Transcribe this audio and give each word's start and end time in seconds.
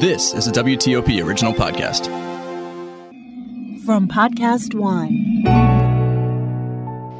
This 0.00 0.32
is 0.32 0.46
a 0.46 0.52
WTOP 0.52 1.22
original 1.22 1.52
podcast. 1.52 2.06
From 3.84 4.08
Podcast 4.08 4.72
One. 4.72 5.42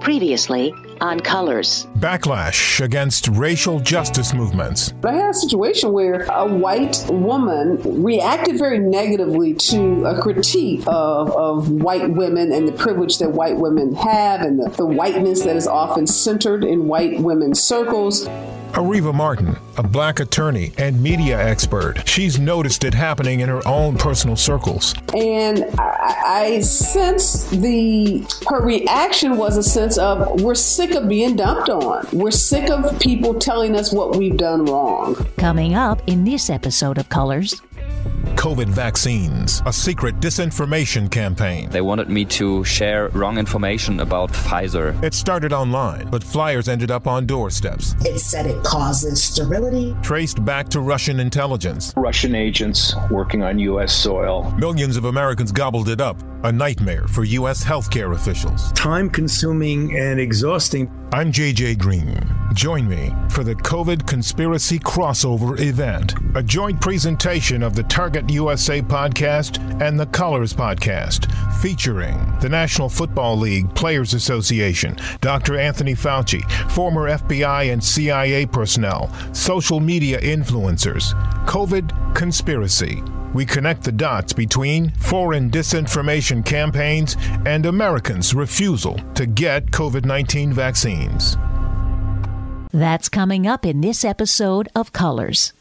Previously 0.01 0.73
on 1.03 1.21
Colors. 1.21 1.87
Backlash 1.99 2.83
against 2.83 3.29
racial 3.29 3.81
justice 3.81 4.33
movements. 4.33 4.95
I 5.05 5.13
had 5.13 5.29
a 5.29 5.35
situation 5.35 5.93
where 5.93 6.27
a 6.31 6.47
white 6.47 7.05
woman 7.11 8.03
reacted 8.03 8.57
very 8.57 8.79
negatively 8.79 9.53
to 9.53 10.07
a 10.07 10.19
critique 10.19 10.83
of, 10.87 11.37
of 11.37 11.71
white 11.71 12.09
women 12.09 12.51
and 12.51 12.67
the 12.67 12.73
privilege 12.73 13.19
that 13.19 13.33
white 13.33 13.57
women 13.57 13.95
have 13.95 14.41
and 14.41 14.59
the, 14.59 14.71
the 14.71 14.87
whiteness 14.87 15.43
that 15.43 15.55
is 15.55 15.67
often 15.67 16.07
centered 16.07 16.65
in 16.65 16.89
white 16.89 17.21
women's 17.21 17.63
circles. 17.63 18.27
Areva 18.73 19.13
Martin, 19.13 19.57
a 19.77 19.83
black 19.83 20.21
attorney 20.21 20.73
and 20.79 21.03
media 21.03 21.39
expert, 21.39 22.07
she's 22.07 22.39
noticed 22.39 22.85
it 22.85 22.95
happening 22.95 23.41
in 23.41 23.49
her 23.49 23.67
own 23.67 23.97
personal 23.97 24.37
circles. 24.37 24.95
And 25.15 25.65
I, 25.79 26.23
I 26.27 26.61
sense 26.61 27.51
the 27.51 28.25
her 28.49 28.63
reaction 28.63 29.37
was 29.37 29.57
a 29.57 29.63
sense 29.63 29.99
of 29.99 30.41
we're 30.41 30.55
sick 30.55 30.93
of 30.93 31.09
being 31.09 31.37
dumped 31.37 31.69
on. 31.69 32.07
We're 32.13 32.31
sick 32.31 32.71
of 32.71 32.99
people 33.01 33.35
telling 33.35 33.77
us 33.77 33.93
what 33.93 34.17
we've 34.17 34.37
done 34.37 34.65
wrong. 34.67 35.15
Coming 35.37 35.75
up 35.75 36.03
in 36.07 36.25
this 36.25 36.49
episode 36.49 36.99
of 36.99 37.09
Colors. 37.09 37.61
COVID 38.37 38.69
vaccines, 38.69 39.63
a 39.67 39.73
secret 39.73 40.21
disinformation 40.21 41.11
campaign. 41.11 41.69
They 41.71 41.81
wanted 41.81 42.09
me 42.09 42.25
to 42.27 42.65
share 42.65 43.09
wrong 43.11 43.39
information 43.39 44.01
about 44.01 44.31
Pfizer. 44.31 45.01
It 45.03 45.15
started 45.15 45.53
online, 45.53 46.09
but 46.09 46.25
flyers 46.25 46.69
ended 46.69 46.91
up 46.91 47.07
on 47.07 47.27
doorsteps. 47.27 47.95
It 48.05 48.19
said 48.19 48.47
it 48.47 48.63
causes 48.65 49.23
sterility. 49.23 49.97
Traced 50.03 50.45
back 50.45 50.69
to 50.71 50.81
Russian 50.81 51.21
intelligence. 51.21 51.93
Russian 51.97 52.35
agents 52.35 52.95
working 53.11 53.43
on 53.43 53.59
U.S. 53.59 53.93
soil. 53.93 54.51
Millions 54.59 54.97
of 54.97 55.05
Americans 55.05 55.53
gobbled 55.53 55.89
it 55.89 56.01
up. 56.01 56.17
A 56.45 56.51
nightmare 56.51 57.07
for 57.07 57.25
U.S. 57.25 57.63
healthcare 57.63 58.15
officials. 58.15 58.73
Time 58.73 59.11
consuming 59.11 59.97
and 59.99 60.19
exhausting. 60.19 60.91
I'm 61.13 61.31
JJ 61.33 61.79
Green. 61.79 62.19
Join 62.55 62.89
me 62.89 63.13
for 63.29 63.45
the 63.45 63.55
COVID 63.55 64.07
Conspiracy 64.07 64.79
Crossover 64.79 65.61
event, 65.61 66.15
a 66.35 66.43
joint 66.43 66.81
presentation 66.81 67.63
of 67.63 67.75
the 67.75 67.83
Target 67.85 68.20
USA 68.29 68.83
podcast 68.83 69.59
and 69.81 69.99
the 69.99 70.07
Colors 70.07 70.53
podcast, 70.53 71.33
featuring 71.61 72.17
the 72.41 72.49
National 72.49 72.89
Football 72.89 73.37
League 73.37 73.73
Players 73.75 74.15
Association, 74.15 74.97
Dr. 75.21 75.57
Anthony 75.57 75.95
Fauci, 75.95 76.43
former 76.71 77.09
FBI 77.09 77.73
and 77.73 77.83
CIA 77.83 78.47
personnel, 78.47 79.09
social 79.33 79.79
media 79.79 80.21
influencers, 80.21 81.15
COVID 81.47 82.15
Conspiracy. 82.15 83.03
We 83.33 83.47
connect 83.47 83.85
the 83.85 83.93
dots 83.93 84.33
between 84.33 84.91
foreign 84.91 85.51
disinformation 85.51 86.45
campaigns 86.45 87.17
and 87.47 87.65
Americans' 87.65 88.35
refusal 88.35 88.99
to 89.15 89.25
get 89.27 89.67
COVID 89.67 90.05
19 90.05 90.53
vaccines. 90.53 91.37
That's 92.73 93.09
coming 93.09 93.47
up 93.47 93.67
in 93.67 93.81
this 93.81 94.05
episode 94.05 94.69
of 94.75 94.93
Colors. 94.93 95.53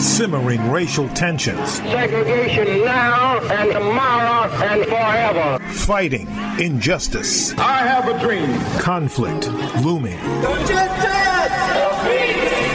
Simmering 0.00 0.70
racial 0.70 1.08
tensions. 1.10 1.74
Segregation 1.74 2.86
now 2.86 3.38
and 3.38 3.70
tomorrow 3.70 4.50
and 4.50 4.84
forever. 4.86 5.58
Fighting 5.74 6.26
injustice. 6.58 7.52
I 7.58 7.86
have 7.86 8.08
a 8.08 8.18
dream. 8.18 8.58
Conflict 8.80 9.48
looming. 9.84 10.18
Justice! 10.66 11.20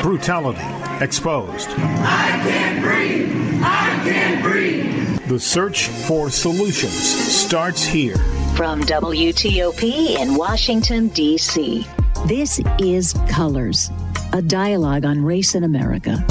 Brutality 0.03 0.61
exposed. 1.03 1.67
I 1.69 2.39
can't 2.43 2.83
breathe. 2.83 3.59
I 3.63 4.01
can't 4.03 4.43
breathe. 4.43 5.19
The 5.27 5.39
search 5.39 5.87
for 5.87 6.29
solutions 6.29 6.93
starts 6.93 7.83
here. 7.83 8.17
From 8.55 8.81
WTOP 8.83 10.17
in 10.19 10.35
Washington, 10.35 11.07
D.C. 11.07 11.87
This 12.27 12.61
is 12.77 13.15
Colors, 13.27 13.89
a 14.31 14.43
dialogue 14.43 15.05
on 15.05 15.25
race 15.25 15.55
in 15.55 15.63
America. 15.63 16.23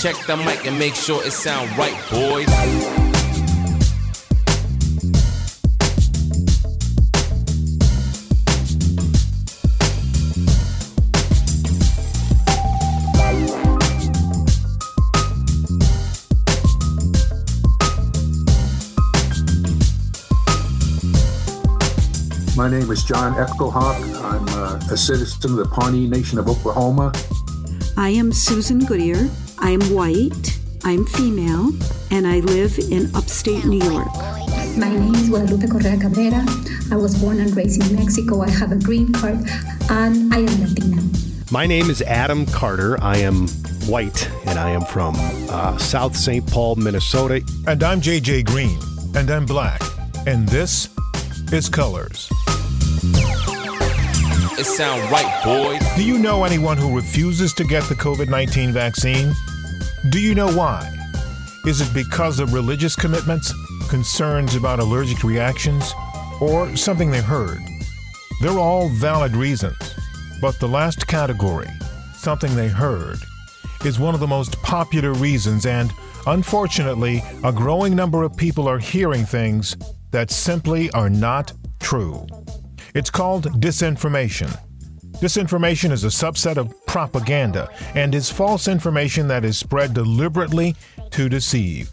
Check 0.00 0.16
the 0.26 0.34
mic 0.34 0.66
and 0.66 0.78
make 0.78 0.94
sure 0.94 1.22
it 1.26 1.30
sound 1.30 1.76
right, 1.76 1.92
boys. 2.10 2.48
My 22.56 22.70
name 22.70 22.90
is 22.90 23.04
John 23.04 23.34
Echohawk. 23.34 24.00
I'm 24.24 24.48
uh, 24.48 24.80
a 24.90 24.96
citizen 24.96 25.50
of 25.50 25.56
the 25.58 25.66
Pawnee 25.66 26.08
Nation 26.08 26.38
of 26.38 26.48
Oklahoma. 26.48 27.12
I 27.98 28.08
am 28.08 28.32
Susan 28.32 28.86
Goodyear. 28.86 29.28
I 29.62 29.70
am 29.70 29.80
white, 29.94 30.58
I'm 30.84 31.04
female, 31.04 31.70
and 32.10 32.26
I 32.26 32.40
live 32.40 32.78
in 32.78 33.14
upstate 33.14 33.66
New 33.66 33.84
York. 33.84 34.08
My 34.78 34.88
name 34.88 35.14
is 35.14 35.28
Guadalupe 35.28 35.66
Correa 35.68 35.98
Cabrera. 35.98 36.44
I 36.90 36.96
was 36.96 37.20
born 37.20 37.40
and 37.40 37.54
raised 37.54 37.82
in 37.82 37.94
Mexico. 37.94 38.40
I 38.40 38.50
have 38.50 38.72
a 38.72 38.76
green 38.76 39.12
card, 39.12 39.38
and 39.90 40.32
I 40.32 40.38
am 40.38 40.60
Latina. 40.62 41.02
My 41.52 41.66
name 41.66 41.90
is 41.90 42.00
Adam 42.02 42.46
Carter. 42.46 43.00
I 43.02 43.18
am 43.18 43.48
white, 43.86 44.30
and 44.46 44.58
I 44.58 44.70
am 44.70 44.82
from 44.82 45.14
uh, 45.50 45.76
South 45.76 46.16
St. 46.16 46.46
Paul, 46.46 46.76
Minnesota. 46.76 47.42
And 47.66 47.82
I'm 47.82 48.00
JJ 48.00 48.46
Green, 48.46 48.78
and 49.14 49.30
I'm 49.30 49.44
black. 49.44 49.82
And 50.26 50.48
this 50.48 50.88
is 51.52 51.68
Colors. 51.68 52.30
It 54.58 54.64
sound 54.64 55.10
right, 55.10 55.42
boy. 55.44 55.78
Do 55.96 56.04
you 56.04 56.18
know 56.18 56.44
anyone 56.44 56.76
who 56.76 56.94
refuses 56.94 57.52
to 57.54 57.64
get 57.64 57.82
the 57.84 57.94
COVID 57.94 58.28
19 58.28 58.72
vaccine? 58.72 59.34
Do 60.08 60.18
you 60.18 60.34
know 60.34 60.50
why? 60.50 60.90
Is 61.66 61.82
it 61.82 61.92
because 61.92 62.40
of 62.40 62.54
religious 62.54 62.96
commitments, 62.96 63.52
concerns 63.90 64.54
about 64.54 64.80
allergic 64.80 65.22
reactions, 65.22 65.92
or 66.40 66.74
something 66.74 67.10
they 67.10 67.20
heard? 67.20 67.60
They're 68.40 68.58
all 68.58 68.88
valid 68.88 69.36
reasons, 69.36 69.76
but 70.40 70.58
the 70.58 70.66
last 70.66 71.06
category, 71.06 71.68
something 72.14 72.56
they 72.56 72.68
heard, 72.68 73.18
is 73.84 74.00
one 74.00 74.14
of 74.14 74.20
the 74.20 74.26
most 74.26 74.60
popular 74.62 75.12
reasons, 75.12 75.66
and 75.66 75.92
unfortunately, 76.26 77.22
a 77.44 77.52
growing 77.52 77.94
number 77.94 78.22
of 78.22 78.34
people 78.34 78.66
are 78.66 78.78
hearing 78.78 79.26
things 79.26 79.76
that 80.12 80.30
simply 80.30 80.90
are 80.92 81.10
not 81.10 81.52
true. 81.78 82.26
It's 82.94 83.10
called 83.10 83.60
disinformation. 83.60 84.58
Disinformation 85.20 85.92
is 85.92 86.04
a 86.04 86.06
subset 86.06 86.56
of 86.56 86.74
propaganda 86.86 87.68
and 87.94 88.14
is 88.14 88.30
false 88.30 88.66
information 88.66 89.28
that 89.28 89.44
is 89.44 89.58
spread 89.58 89.92
deliberately 89.92 90.74
to 91.10 91.28
deceive. 91.28 91.90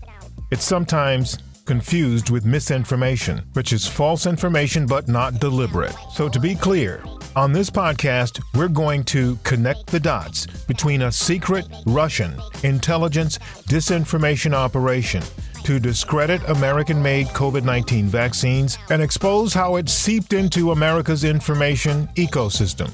It's 0.50 0.64
sometimes 0.64 1.38
confused 1.66 2.30
with 2.30 2.46
misinformation, 2.46 3.44
which 3.52 3.74
is 3.74 3.86
false 3.86 4.26
information 4.26 4.86
but 4.86 5.10
not 5.10 5.42
deliberate. 5.42 5.94
So, 6.14 6.30
to 6.30 6.40
be 6.40 6.56
clear, 6.56 7.04
on 7.36 7.52
this 7.52 7.70
podcast, 7.70 8.42
we're 8.56 8.70
going 8.70 9.04
to 9.04 9.36
connect 9.44 9.88
the 9.88 10.00
dots 10.00 10.48
between 10.66 11.02
a 11.02 11.12
secret 11.12 11.68
Russian 11.86 12.34
intelligence 12.64 13.40
disinformation 13.68 14.54
operation 14.54 15.22
to 15.64 15.80
discredit 15.80 16.42
American 16.50 17.02
made 17.02 17.28
COVID 17.28 17.64
19 17.64 18.06
vaccines 18.08 18.78
and 18.90 19.02
expose 19.02 19.54
how 19.54 19.76
it 19.76 19.90
seeped 19.90 20.34
into 20.34 20.72
America's 20.72 21.24
information 21.24 22.08
ecosystem 22.16 22.92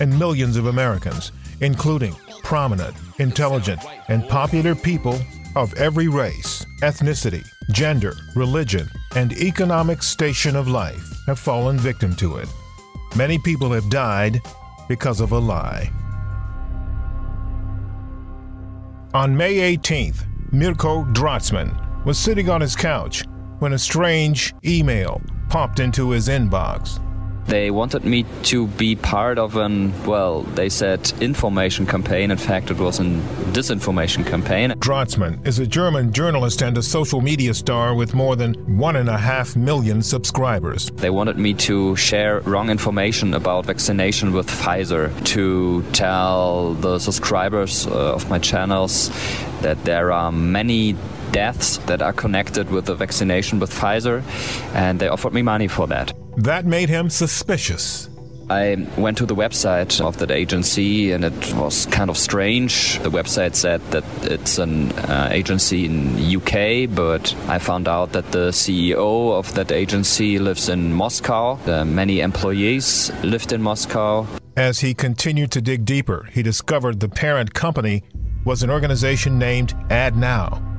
and 0.00 0.18
millions 0.18 0.56
of 0.56 0.66
Americans, 0.66 1.32
including 1.60 2.14
prominent, 2.42 2.94
intelligent, 3.18 3.80
and 4.08 4.28
popular 4.28 4.74
people 4.74 5.18
of 5.56 5.72
every 5.74 6.08
race, 6.08 6.64
ethnicity, 6.82 7.44
gender, 7.70 8.14
religion, 8.34 8.88
and 9.16 9.32
economic 9.34 10.02
station 10.02 10.56
of 10.56 10.68
life, 10.68 11.02
have 11.26 11.38
fallen 11.38 11.78
victim 11.78 12.14
to 12.16 12.36
it. 12.36 12.48
Many 13.16 13.38
people 13.38 13.70
have 13.72 13.88
died 13.90 14.40
because 14.88 15.20
of 15.20 15.32
a 15.32 15.38
lie. 15.38 15.90
On 19.14 19.36
May 19.36 19.76
18th, 19.76 20.24
Mirko 20.52 21.04
Drotschmann 21.04 21.83
was 22.04 22.18
sitting 22.18 22.50
on 22.50 22.60
his 22.60 22.76
couch 22.76 23.24
when 23.58 23.72
a 23.72 23.78
strange 23.78 24.54
email 24.64 25.22
popped 25.48 25.80
into 25.80 26.10
his 26.10 26.28
inbox. 26.28 27.00
They 27.46 27.70
wanted 27.70 28.04
me 28.04 28.24
to 28.44 28.66
be 28.68 28.96
part 28.96 29.38
of 29.38 29.56
an, 29.56 29.92
well, 30.06 30.42
they 30.42 30.70
said 30.70 31.12
information 31.20 31.84
campaign. 31.84 32.30
In 32.30 32.38
fact, 32.38 32.70
it 32.70 32.78
was 32.78 33.00
a 33.00 33.04
disinformation 33.52 34.26
campaign. 34.26 34.70
Drotschmann 34.72 35.46
is 35.46 35.58
a 35.58 35.66
German 35.66 36.10
journalist 36.10 36.62
and 36.62 36.76
a 36.78 36.82
social 36.82 37.20
media 37.20 37.52
star 37.52 37.94
with 37.94 38.14
more 38.14 38.34
than 38.34 38.54
one 38.78 38.96
and 38.96 39.10
a 39.10 39.18
half 39.18 39.56
million 39.56 40.02
subscribers. 40.02 40.90
They 40.94 41.10
wanted 41.10 41.36
me 41.38 41.52
to 41.54 41.94
share 41.96 42.40
wrong 42.40 42.70
information 42.70 43.34
about 43.34 43.66
vaccination 43.66 44.32
with 44.32 44.48
Pfizer, 44.48 45.12
to 45.26 45.82
tell 45.92 46.72
the 46.74 46.98
subscribers 46.98 47.86
uh, 47.86 48.14
of 48.14 48.30
my 48.30 48.38
channels 48.38 49.10
that 49.60 49.84
there 49.84 50.12
are 50.12 50.32
many 50.32 50.96
deaths 51.34 51.78
that 51.88 52.00
are 52.00 52.12
connected 52.12 52.70
with 52.70 52.84
the 52.86 52.94
vaccination 52.94 53.58
with 53.58 53.70
Pfizer, 53.70 54.22
and 54.72 55.00
they 55.00 55.08
offered 55.08 55.34
me 55.34 55.42
money 55.42 55.66
for 55.66 55.88
that. 55.88 56.12
That 56.36 56.64
made 56.64 56.88
him 56.88 57.10
suspicious. 57.10 58.08
I 58.50 58.86
went 58.98 59.18
to 59.18 59.26
the 59.26 59.34
website 59.34 60.00
of 60.00 60.18
that 60.18 60.30
agency 60.30 61.12
and 61.12 61.24
it 61.24 61.54
was 61.54 61.86
kind 61.86 62.10
of 62.10 62.18
strange. 62.18 62.98
The 62.98 63.10
website 63.10 63.54
said 63.54 63.80
that 63.90 64.04
it's 64.22 64.58
an 64.58 64.92
uh, 64.92 65.30
agency 65.32 65.86
in 65.86 66.18
UK, 66.36 66.94
but 66.94 67.34
I 67.48 67.58
found 67.58 67.88
out 67.88 68.12
that 68.12 68.30
the 68.32 68.50
CEO 68.50 69.32
of 69.32 69.54
that 69.54 69.72
agency 69.72 70.38
lives 70.38 70.68
in 70.68 70.92
Moscow. 70.92 71.58
Uh, 71.66 71.86
many 71.86 72.20
employees 72.20 73.10
lived 73.22 73.52
in 73.52 73.62
Moscow. 73.62 74.26
As 74.56 74.80
he 74.80 74.92
continued 74.92 75.50
to 75.52 75.62
dig 75.62 75.86
deeper, 75.86 76.28
he 76.30 76.42
discovered 76.42 77.00
the 77.00 77.08
parent 77.08 77.54
company 77.54 78.02
was 78.44 78.62
an 78.62 78.68
organization 78.70 79.38
named 79.38 79.72
AdNow 79.88 80.73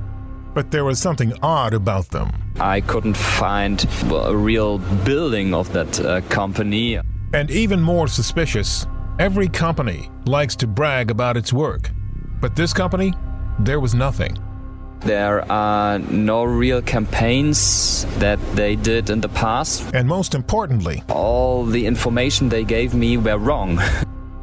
but 0.55 0.71
there 0.71 0.85
was 0.85 0.97
something 0.99 1.33
odd 1.43 1.73
about 1.73 2.09
them. 2.09 2.31
I 2.59 2.79
couldn't 2.81 3.17
find 3.17 3.85
a 4.09 4.35
real 4.35 4.79
building 5.03 5.53
of 5.53 5.71
that 5.73 5.99
uh, 5.99 6.21
company. 6.29 6.97
And 7.33 7.51
even 7.51 7.81
more 7.81 8.07
suspicious, 8.07 8.87
every 9.19 9.49
company 9.49 10.09
likes 10.25 10.55
to 10.55 10.67
brag 10.67 11.11
about 11.11 11.35
its 11.35 11.51
work. 11.51 11.91
But 12.39 12.55
this 12.55 12.71
company, 12.71 13.13
there 13.59 13.81
was 13.81 13.93
nothing. 13.93 14.37
There 15.01 15.49
are 15.51 15.99
no 15.99 16.45
real 16.45 16.81
campaigns 16.81 18.05
that 18.19 18.39
they 18.55 18.77
did 18.77 19.09
in 19.09 19.19
the 19.19 19.29
past. 19.29 19.93
And 19.93 20.07
most 20.07 20.33
importantly, 20.33 21.03
all 21.09 21.65
the 21.65 21.85
information 21.85 22.47
they 22.47 22.63
gave 22.63 22.93
me 22.93 23.17
were 23.17 23.37
wrong. 23.37 23.81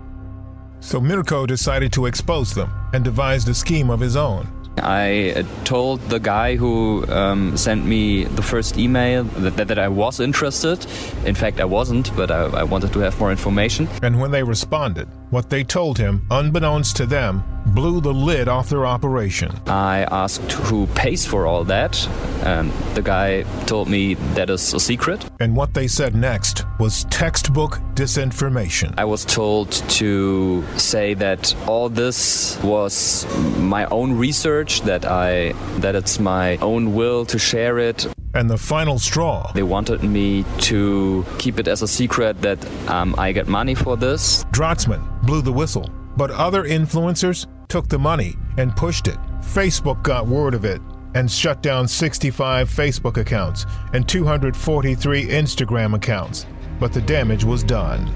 so 0.81 1.01
Mirko 1.01 1.47
decided 1.47 1.91
to 1.95 2.05
expose 2.05 2.53
them 2.55 2.71
and 2.93 3.03
devised 3.03 3.49
a 3.49 3.55
scheme 3.55 3.89
of 3.89 4.01
his 4.01 4.15
own. 4.15 4.62
I 4.79 5.45
told 5.65 6.01
the 6.09 6.19
guy 6.19 6.57
who 6.57 7.07
um, 7.09 7.57
sent 7.57 7.85
me 7.85 8.25
the 8.25 8.43
first 8.43 8.79
email 8.79 9.25
that, 9.25 9.57
that, 9.57 9.69
that, 9.69 9.79
I 9.79 9.89
was 9.89 10.21
interested. 10.21 10.87
In 11.27 11.35
fact, 11.35 11.61
I 11.61 11.65
wasn't, 11.65 12.15
but 12.17 12.31
I, 12.31 12.45
I 12.45 12.63
wanted 12.63 12.93
to 12.95 13.01
have 13.01 13.19
more 13.21 13.31
information. 13.31 13.89
And 14.03 14.21
when 14.21 14.31
they 14.31 14.43
responded, 14.43 15.09
what 15.31 15.51
they 15.51 15.63
told 15.65 15.99
him, 15.99 16.27
unbeknownst 16.31 16.97
to 16.97 17.07
them, 17.07 17.45
blew 17.67 18.01
the 18.01 18.13
lid 18.13 18.49
off 18.49 18.69
their 18.69 18.87
operation. 18.87 19.51
I 19.67 20.05
asked 20.11 20.53
who 20.53 20.87
pays 20.89 21.27
for 21.27 21.47
all 21.47 21.65
that, 21.65 22.07
and 22.43 22.71
the 22.95 23.03
guy 23.03 23.43
told 23.67 23.89
me 23.89 24.15
that 24.35 24.51
is 24.51 24.75
a 24.75 24.81
secret. 24.81 25.25
And 25.41 25.57
what 25.57 25.75
they 25.75 25.87
said 25.87 26.15
next 26.15 26.65
was 26.79 27.05
textbook 27.05 27.79
disinformation. 27.95 28.95
I 28.99 29.05
was 29.05 29.25
told 29.25 29.73
to 29.73 30.65
say 30.77 31.15
that 31.15 31.55
all 31.67 31.89
this 31.89 32.61
was 32.63 33.27
my 33.59 33.87
own 33.87 34.17
research, 34.17 34.83
that 34.83 35.05
I 35.05 35.53
that 35.81 35.95
it's 35.95 36.19
my 36.19 36.57
own 36.59 36.95
will 36.95 37.25
to 37.27 37.39
share 37.39 37.79
it. 37.79 38.07
And 38.35 38.49
the 38.49 38.57
final 38.57 38.99
straw. 38.99 39.53
They 39.53 39.63
wanted 39.63 40.03
me 40.03 40.45
to 40.61 41.25
keep 41.39 41.59
it 41.59 41.69
as 41.69 41.83
a 41.83 41.89
secret 41.89 42.41
that 42.41 42.65
um, 42.89 43.15
I 43.19 43.33
get 43.33 43.47
money 43.47 43.75
for 43.75 43.97
this. 43.97 44.45
Drotschmann 44.45 45.03
blew 45.23 45.43
the 45.43 45.53
whistle, 45.53 45.91
but 46.17 46.31
other 46.31 46.65
influencers 46.65 47.47
took 47.73 47.89
the 47.89 47.99
money 47.99 48.37
and 48.59 48.77
pushed 48.77 49.09
it. 49.09 49.17
Facebook 49.41 50.03
got 50.03 50.27
word 50.27 50.53
of 50.53 50.67
it 50.67 50.83
and 51.15 51.31
shut 51.31 51.63
down 51.63 51.89
65 51.89 52.69
Facebook 52.69 53.17
accounts 53.17 53.65
and 53.95 54.07
243 54.07 55.29
Instagram 55.29 55.95
accounts, 55.95 56.45
but 56.79 56.93
the 56.93 57.01
damage 57.01 57.45
was 57.45 57.65
done. 57.65 58.07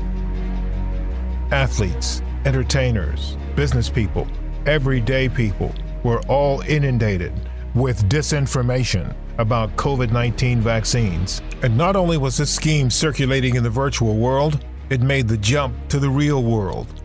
Athletes, 1.53 2.21
entertainers, 2.45 3.39
business 3.55 3.89
people, 3.89 4.29
everyday 4.67 5.27
people 5.27 5.75
were 6.03 6.21
all 6.29 6.61
inundated 6.69 7.33
with 7.75 8.11
disinformation 8.11 9.17
about 9.39 9.75
COVID 9.77 10.13
19 10.13 10.61
vaccines. 10.61 11.41
And 11.63 11.79
not 11.79 11.97
only 11.97 12.19
was 12.19 12.37
this 12.37 12.55
scheme 12.55 12.91
circulating 12.91 13.55
in 13.55 13.63
the 13.63 13.71
virtual 13.71 14.17
world, 14.17 14.63
it 14.91 15.01
made 15.01 15.29
the 15.29 15.39
jump 15.39 15.75
to 15.89 15.99
the 15.99 16.11
real 16.11 16.43
world. 16.43 16.96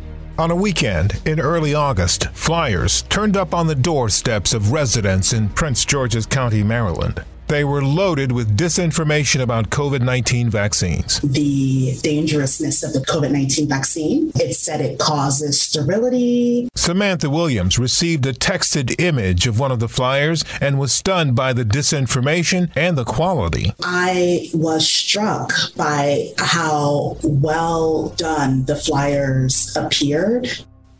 On 0.41 0.49
a 0.49 0.55
weekend 0.55 1.21
in 1.23 1.39
early 1.39 1.75
August, 1.75 2.25
flyers 2.29 3.03
turned 3.03 3.37
up 3.37 3.53
on 3.53 3.67
the 3.67 3.75
doorsteps 3.75 4.55
of 4.55 4.71
residents 4.71 5.33
in 5.33 5.49
Prince 5.49 5.85
George's 5.85 6.25
County, 6.25 6.63
Maryland. 6.63 7.23
They 7.51 7.65
were 7.65 7.83
loaded 7.83 8.31
with 8.31 8.55
disinformation 8.55 9.41
about 9.41 9.71
COVID 9.71 10.01
19 10.01 10.49
vaccines. 10.49 11.19
The 11.19 11.97
dangerousness 12.01 12.81
of 12.81 12.93
the 12.93 12.99
COVID 12.99 13.29
19 13.29 13.67
vaccine. 13.67 14.31
It 14.35 14.53
said 14.53 14.79
it 14.79 14.99
causes 14.99 15.59
sterility. 15.59 16.69
Samantha 16.75 17.29
Williams 17.29 17.77
received 17.77 18.25
a 18.25 18.31
texted 18.31 19.01
image 19.01 19.47
of 19.47 19.59
one 19.59 19.69
of 19.69 19.81
the 19.81 19.89
flyers 19.89 20.45
and 20.61 20.79
was 20.79 20.93
stunned 20.93 21.35
by 21.35 21.51
the 21.51 21.65
disinformation 21.65 22.71
and 22.73 22.97
the 22.97 23.03
quality. 23.03 23.73
I 23.83 24.49
was 24.53 24.89
struck 24.89 25.51
by 25.75 26.31
how 26.37 27.17
well 27.21 28.13
done 28.15 28.63
the 28.63 28.77
flyers 28.77 29.75
appeared. 29.75 30.47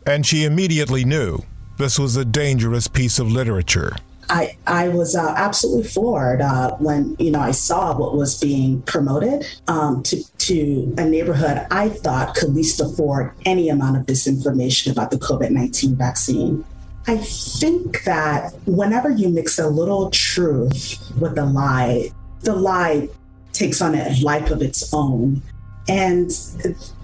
And 0.06 0.26
she 0.26 0.44
immediately 0.44 1.06
knew 1.06 1.38
this 1.78 1.98
was 1.98 2.14
a 2.16 2.26
dangerous 2.26 2.88
piece 2.88 3.18
of 3.18 3.32
literature. 3.32 3.96
I, 4.28 4.56
I 4.66 4.88
was 4.88 5.14
uh, 5.14 5.34
absolutely 5.36 5.84
floored 5.84 6.40
uh, 6.40 6.76
when 6.76 7.16
you 7.18 7.30
know 7.30 7.40
I 7.40 7.50
saw 7.50 7.96
what 7.96 8.16
was 8.16 8.40
being 8.40 8.82
promoted 8.82 9.46
um, 9.68 10.02
to 10.04 10.22
to 10.38 10.94
a 10.98 11.04
neighborhood 11.04 11.66
I 11.70 11.88
thought 11.88 12.34
could 12.34 12.50
least 12.50 12.80
afford 12.80 13.32
any 13.44 13.68
amount 13.68 13.96
of 13.96 14.06
disinformation 14.06 14.92
about 14.92 15.10
the 15.10 15.18
COVID 15.18 15.50
nineteen 15.50 15.96
vaccine. 15.96 16.64
I 17.06 17.16
think 17.16 18.04
that 18.04 18.54
whenever 18.64 19.10
you 19.10 19.28
mix 19.28 19.58
a 19.58 19.68
little 19.68 20.10
truth 20.10 21.00
with 21.18 21.36
a 21.36 21.44
lie, 21.44 22.10
the 22.40 22.54
lie 22.54 23.08
takes 23.52 23.82
on 23.82 23.94
a 23.94 24.16
life 24.22 24.50
of 24.50 24.62
its 24.62 24.94
own, 24.94 25.42
and 25.88 26.30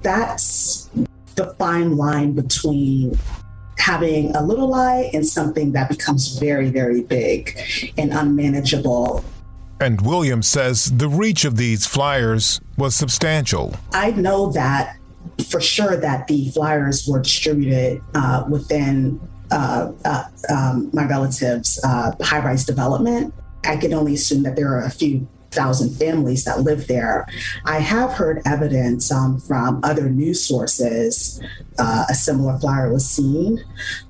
that's 0.02 0.88
the 1.34 1.54
fine 1.58 1.96
line 1.96 2.32
between 2.32 3.18
having 3.78 4.34
a 4.36 4.42
little 4.42 4.68
lie 4.68 5.10
and 5.14 5.26
something 5.26 5.72
that 5.72 5.88
becomes 5.88 6.38
very, 6.38 6.70
very 6.70 7.02
big 7.02 7.58
and 7.96 8.12
unmanageable. 8.12 9.24
And 9.80 10.00
Williams 10.00 10.48
says 10.48 10.96
the 10.96 11.08
reach 11.08 11.44
of 11.44 11.56
these 11.56 11.86
flyers 11.86 12.60
was 12.76 12.96
substantial. 12.96 13.74
I 13.92 14.10
know 14.10 14.50
that 14.52 14.96
for 15.48 15.60
sure 15.60 15.96
that 15.96 16.26
the 16.26 16.50
flyers 16.50 17.06
were 17.06 17.20
distributed 17.20 18.02
uh, 18.14 18.44
within 18.48 19.20
uh, 19.50 19.92
uh, 20.04 20.24
um, 20.50 20.90
my 20.92 21.06
relatives' 21.06 21.80
uh, 21.84 22.12
high 22.20 22.40
rise 22.40 22.64
development. 22.64 23.32
I 23.64 23.76
can 23.76 23.94
only 23.94 24.14
assume 24.14 24.42
that 24.42 24.56
there 24.56 24.72
are 24.72 24.82
a 24.82 24.90
few 24.90 25.26
thousand 25.58 25.90
families 25.96 26.44
that 26.44 26.60
live 26.60 26.86
there. 26.86 27.26
I 27.64 27.80
have 27.80 28.12
heard 28.12 28.40
evidence 28.46 29.10
um, 29.10 29.40
from 29.40 29.80
other 29.82 30.08
news 30.08 30.44
sources. 30.44 31.42
Uh, 31.78 32.04
a 32.08 32.14
similar 32.14 32.58
flyer 32.58 32.92
was 32.92 33.08
seen 33.08 33.64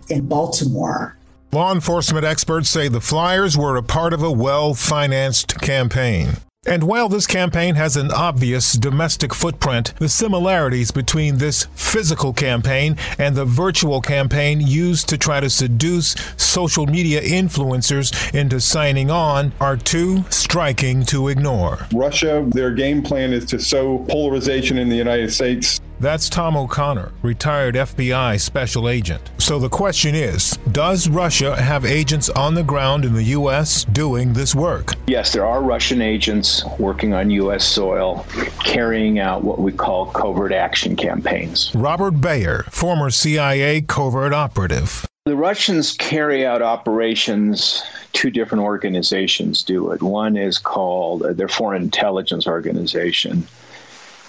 in 0.08 0.26
Baltimore. 0.28 1.16
Law 1.50 1.72
enforcement 1.72 2.26
experts 2.26 2.68
say 2.68 2.88
the 2.88 3.00
flyers 3.00 3.56
were 3.56 3.76
a 3.76 3.82
part 3.82 4.12
of 4.12 4.22
a 4.22 4.30
well 4.30 4.74
financed 4.74 5.58
campaign. 5.60 6.36
And 6.68 6.82
while 6.82 7.08
this 7.08 7.26
campaign 7.26 7.76
has 7.76 7.96
an 7.96 8.12
obvious 8.12 8.74
domestic 8.74 9.32
footprint, 9.32 9.94
the 9.98 10.08
similarities 10.08 10.90
between 10.90 11.38
this 11.38 11.64
physical 11.74 12.34
campaign 12.34 12.98
and 13.18 13.34
the 13.34 13.46
virtual 13.46 14.02
campaign 14.02 14.60
used 14.60 15.08
to 15.08 15.16
try 15.16 15.40
to 15.40 15.48
seduce 15.48 16.14
social 16.36 16.84
media 16.84 17.22
influencers 17.22 18.12
into 18.34 18.60
signing 18.60 19.10
on 19.10 19.52
are 19.62 19.78
too 19.78 20.26
striking 20.28 21.06
to 21.06 21.28
ignore. 21.28 21.86
Russia, 21.94 22.44
their 22.50 22.70
game 22.70 23.02
plan 23.02 23.32
is 23.32 23.46
to 23.46 23.58
sow 23.58 24.04
polarization 24.06 24.76
in 24.76 24.90
the 24.90 24.96
United 24.96 25.32
States 25.32 25.80
that's 26.00 26.28
Tom 26.28 26.56
O'Connor, 26.56 27.12
retired 27.22 27.74
FBI 27.74 28.40
special 28.40 28.88
agent. 28.88 29.30
So 29.38 29.58
the 29.58 29.68
question 29.68 30.14
is 30.14 30.56
Does 30.72 31.08
Russia 31.08 31.60
have 31.60 31.84
agents 31.84 32.28
on 32.30 32.54
the 32.54 32.62
ground 32.62 33.04
in 33.04 33.14
the 33.14 33.24
U.S. 33.24 33.84
doing 33.84 34.32
this 34.32 34.54
work? 34.54 34.94
Yes, 35.06 35.32
there 35.32 35.44
are 35.44 35.62
Russian 35.62 36.00
agents 36.00 36.64
working 36.78 37.14
on 37.14 37.30
U.S. 37.30 37.64
soil 37.64 38.26
carrying 38.64 39.18
out 39.18 39.42
what 39.42 39.58
we 39.58 39.72
call 39.72 40.06
covert 40.06 40.52
action 40.52 40.96
campaigns. 40.96 41.72
Robert 41.74 42.20
Baer, 42.20 42.64
former 42.70 43.10
CIA 43.10 43.80
covert 43.80 44.32
operative. 44.32 45.06
The 45.24 45.36
Russians 45.36 45.92
carry 45.92 46.46
out 46.46 46.62
operations, 46.62 47.82
two 48.12 48.30
different 48.30 48.64
organizations 48.64 49.62
do 49.62 49.90
it. 49.90 50.02
One 50.02 50.36
is 50.36 50.58
called 50.58 51.22
uh, 51.22 51.34
their 51.34 51.48
Foreign 51.48 51.82
Intelligence 51.82 52.46
Organization 52.46 53.46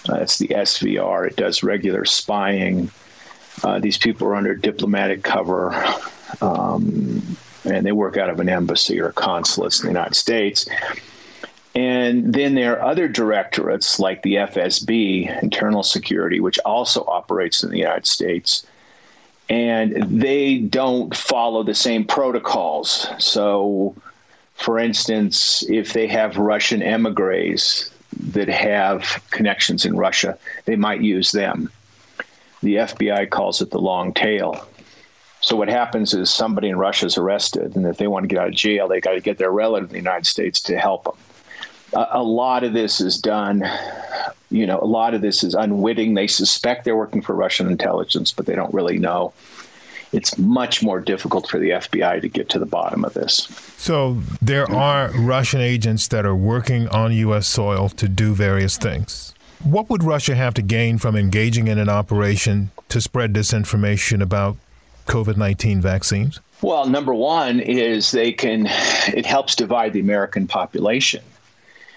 Uh, 0.07 0.15
it's 0.15 0.37
the 0.37 0.49
SVR. 0.49 1.27
It 1.27 1.35
does 1.35 1.63
regular 1.63 2.05
spying. 2.05 2.89
Uh, 3.63 3.79
these 3.79 3.97
people 3.97 4.27
are 4.27 4.35
under 4.35 4.55
diplomatic 4.55 5.23
cover, 5.23 5.73
um, 6.41 7.37
and 7.65 7.85
they 7.85 7.91
work 7.91 8.15
out 8.15 8.29
of 8.29 8.39
an 8.39 8.47
embassy 8.47 8.99
or 9.01 9.09
a 9.09 9.13
consulates 9.13 9.81
in 9.81 9.87
the 9.87 9.91
United 9.91 10.15
States. 10.15 10.67
And 11.75 12.33
then 12.33 12.55
there 12.55 12.79
are 12.79 12.89
other 12.89 13.07
directorates 13.07 13.99
like 13.99 14.23
the 14.23 14.35
FSB, 14.35 15.43
Internal 15.43 15.83
Security, 15.83 16.39
which 16.39 16.57
also 16.59 17.03
operates 17.05 17.63
in 17.63 17.69
the 17.69 17.77
United 17.77 18.07
States. 18.07 18.65
And 19.49 20.21
they 20.21 20.59
don't 20.59 21.15
follow 21.15 21.63
the 21.63 21.75
same 21.75 22.05
protocols. 22.05 23.07
So, 23.17 23.95
for 24.55 24.79
instance, 24.79 25.63
if 25.69 25.93
they 25.93 26.07
have 26.07 26.37
Russian 26.37 26.81
emigres 26.81 27.91
that 28.17 28.47
have 28.47 29.23
connections 29.31 29.85
in 29.85 29.95
Russia, 29.95 30.37
they 30.65 30.75
might 30.75 31.01
use 31.01 31.31
them. 31.31 31.71
The 32.61 32.75
FBI 32.75 33.29
calls 33.29 33.61
it 33.61 33.71
the 33.71 33.79
long 33.79 34.13
tail. 34.13 34.67
So 35.41 35.55
what 35.55 35.69
happens 35.69 36.13
is 36.13 36.29
somebody 36.29 36.67
in 36.67 36.77
Russia 36.77 37.05
is 37.05 37.17
arrested, 37.17 37.75
and 37.75 37.85
if 37.85 37.97
they 37.97 38.07
want 38.07 38.23
to 38.23 38.27
get 38.27 38.39
out 38.39 38.49
of 38.49 38.55
jail, 38.55 38.87
they 38.87 38.99
got 38.99 39.13
to 39.13 39.21
get 39.21 39.37
their 39.37 39.51
relative 39.51 39.89
in 39.89 39.93
the 39.93 39.99
United 39.99 40.25
States 40.25 40.59
to 40.63 40.77
help 40.77 41.05
them. 41.05 41.13
A, 41.93 42.19
a 42.19 42.23
lot 42.23 42.63
of 42.63 42.73
this 42.73 42.99
is 42.99 43.17
done, 43.17 43.63
you 44.51 44.65
know, 44.65 44.79
a 44.81 44.85
lot 44.85 45.13
of 45.13 45.21
this 45.21 45.43
is 45.43 45.53
unwitting. 45.53 46.13
They 46.13 46.27
suspect 46.27 46.83
they're 46.83 46.97
working 46.97 47.21
for 47.21 47.33
Russian 47.33 47.67
intelligence, 47.67 48.33
but 48.33 48.47
they 48.47 48.55
don't 48.55 48.73
really 48.73 48.97
know. 48.97 49.33
It's 50.11 50.37
much 50.37 50.81
more 50.81 50.99
difficult 50.99 51.47
for 51.49 51.59
the 51.59 51.69
FBI 51.69 52.21
to 52.21 52.27
get 52.27 52.49
to 52.49 52.59
the 52.59 52.65
bottom 52.65 53.05
of 53.05 53.13
this. 53.13 53.47
So 53.77 54.21
there 54.41 54.69
are 54.71 55.11
Russian 55.11 55.61
agents 55.61 56.07
that 56.07 56.25
are 56.25 56.35
working 56.35 56.87
on 56.87 57.13
U.S. 57.13 57.47
soil 57.47 57.89
to 57.89 58.07
do 58.07 58.33
various 58.33 58.77
things. 58.77 59.33
What 59.63 59.89
would 59.89 60.03
Russia 60.03 60.35
have 60.35 60.53
to 60.55 60.61
gain 60.61 60.97
from 60.97 61.15
engaging 61.15 61.67
in 61.67 61.77
an 61.77 61.89
operation 61.89 62.71
to 62.89 63.01
spread 63.01 63.33
disinformation 63.33 64.21
about 64.21 64.57
COVID 65.05 65.37
19 65.37 65.81
vaccines? 65.81 66.39
Well, 66.61 66.87
number 66.87 67.13
one 67.13 67.59
is 67.59 68.11
they 68.11 68.31
can, 68.31 68.67
it 68.67 69.25
helps 69.25 69.55
divide 69.55 69.93
the 69.93 69.99
American 69.99 70.47
population. 70.47 71.23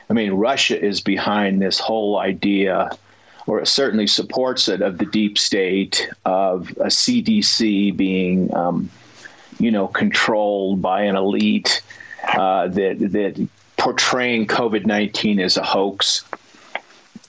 I 0.08 0.12
mean, 0.12 0.32
Russia 0.32 0.80
is 0.80 1.00
behind 1.00 1.62
this 1.62 1.78
whole 1.78 2.18
idea, 2.18 2.90
or 3.46 3.60
it 3.60 3.66
certainly 3.66 4.06
supports 4.06 4.68
it, 4.68 4.82
of 4.82 4.98
the 4.98 5.06
deep 5.06 5.38
state, 5.38 6.08
of 6.24 6.70
a 6.72 6.86
CDC 6.86 7.96
being, 7.96 8.54
um, 8.54 8.88
you 9.58 9.70
know, 9.70 9.88
controlled 9.88 10.80
by 10.80 11.02
an 11.02 11.16
elite 11.16 11.82
uh, 12.34 12.68
that 12.68 12.98
that 12.98 13.48
portraying 13.76 14.46
COVID 14.46 14.86
nineteen 14.86 15.40
as 15.40 15.56
a 15.56 15.62
hoax 15.62 16.24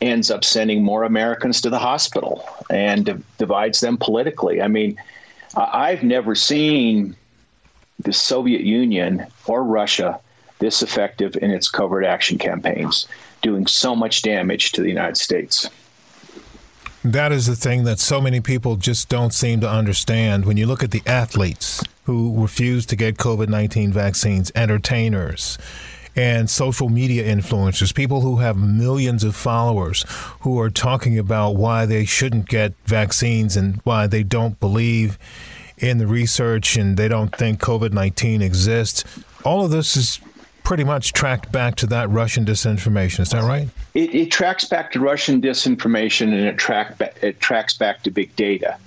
ends 0.02 0.30
up 0.30 0.44
sending 0.44 0.84
more 0.84 1.04
Americans 1.04 1.62
to 1.62 1.70
the 1.70 1.80
hospital 1.80 2.48
and 2.70 3.24
divides 3.38 3.80
them 3.80 3.98
politically. 3.98 4.62
I 4.62 4.68
mean, 4.68 5.00
I've 5.56 6.04
never 6.04 6.36
seen 6.36 7.16
the 8.00 8.12
Soviet 8.12 8.62
Union 8.62 9.26
or 9.48 9.64
Russia 9.64 10.20
this 10.60 10.82
effective 10.82 11.36
in 11.42 11.52
its 11.52 11.70
covert 11.70 12.06
action 12.06 12.38
campaigns, 12.38 13.08
doing 13.42 13.68
so 13.68 13.96
much 13.96 14.22
damage 14.22 14.72
to 14.74 14.82
the 14.82 14.90
United 14.90 15.18
States. 15.18 15.70
That 17.04 17.34
is 17.34 17.48
the 17.48 17.56
thing 17.58 17.84
that 17.84 18.00
so 18.00 18.22
many 18.22 18.40
people 18.40 18.78
just 18.78 19.10
don't 19.10 19.34
seem 19.34 19.60
to 19.60 19.70
understand. 19.70 20.46
When 20.46 20.56
you 20.56 20.66
look 20.66 20.84
at 20.84 20.92
the 20.92 21.02
athletes 21.06 21.84
who 22.06 22.42
refuse 22.42 22.86
to 22.86 22.96
get 22.96 23.18
COVID 23.18 23.50
19 23.50 23.92
vaccines, 23.92 24.54
entertainers, 24.56 25.58
and 26.16 26.50
social 26.50 26.88
media 26.88 27.26
influencers, 27.26 27.94
people 27.94 28.22
who 28.22 28.38
have 28.38 28.56
millions 28.56 29.26
of 29.26 29.36
followers 29.36 30.06
who 30.42 30.58
are 30.60 30.70
talking 30.70 31.20
about 31.20 31.58
why 31.58 31.86
they 31.86 32.06
shouldn't 32.06 32.48
get 32.48 32.74
vaccines 32.86 33.58
and 33.58 33.82
why 33.84 34.08
they 34.08 34.24
don't 34.24 34.58
believe 34.62 35.20
in 35.80 35.98
the 35.98 36.08
research 36.08 36.78
and 36.78 36.96
they 36.96 37.10
don't 37.10 37.36
think 37.36 37.60
COVID 37.60 37.92
19 37.92 38.42
exists. 38.42 39.04
All 39.44 39.66
of 39.66 39.72
this 39.72 39.98
is 39.98 40.22
pretty 40.64 40.84
much 40.84 41.14
tracked 41.14 41.52
back 41.52 41.76
to 41.76 41.88
that 41.88 42.10
Russian 42.10 42.46
disinformation. 42.46 43.22
Is 43.22 43.30
that 43.32 43.44
right? 43.44 43.68
It, 43.94 44.16
it 44.16 44.32
tracks 44.32 44.66
back 44.66 44.92
to 44.94 45.00
Russian 45.00 45.42
disinformation 45.42 46.28
and 46.28 46.46
it, 46.46 46.58
track, 46.58 47.00
it 47.22 47.40
tracks 47.40 47.74
back 47.74 48.04
to 48.04 48.12
big 48.12 48.36
data 48.36 48.78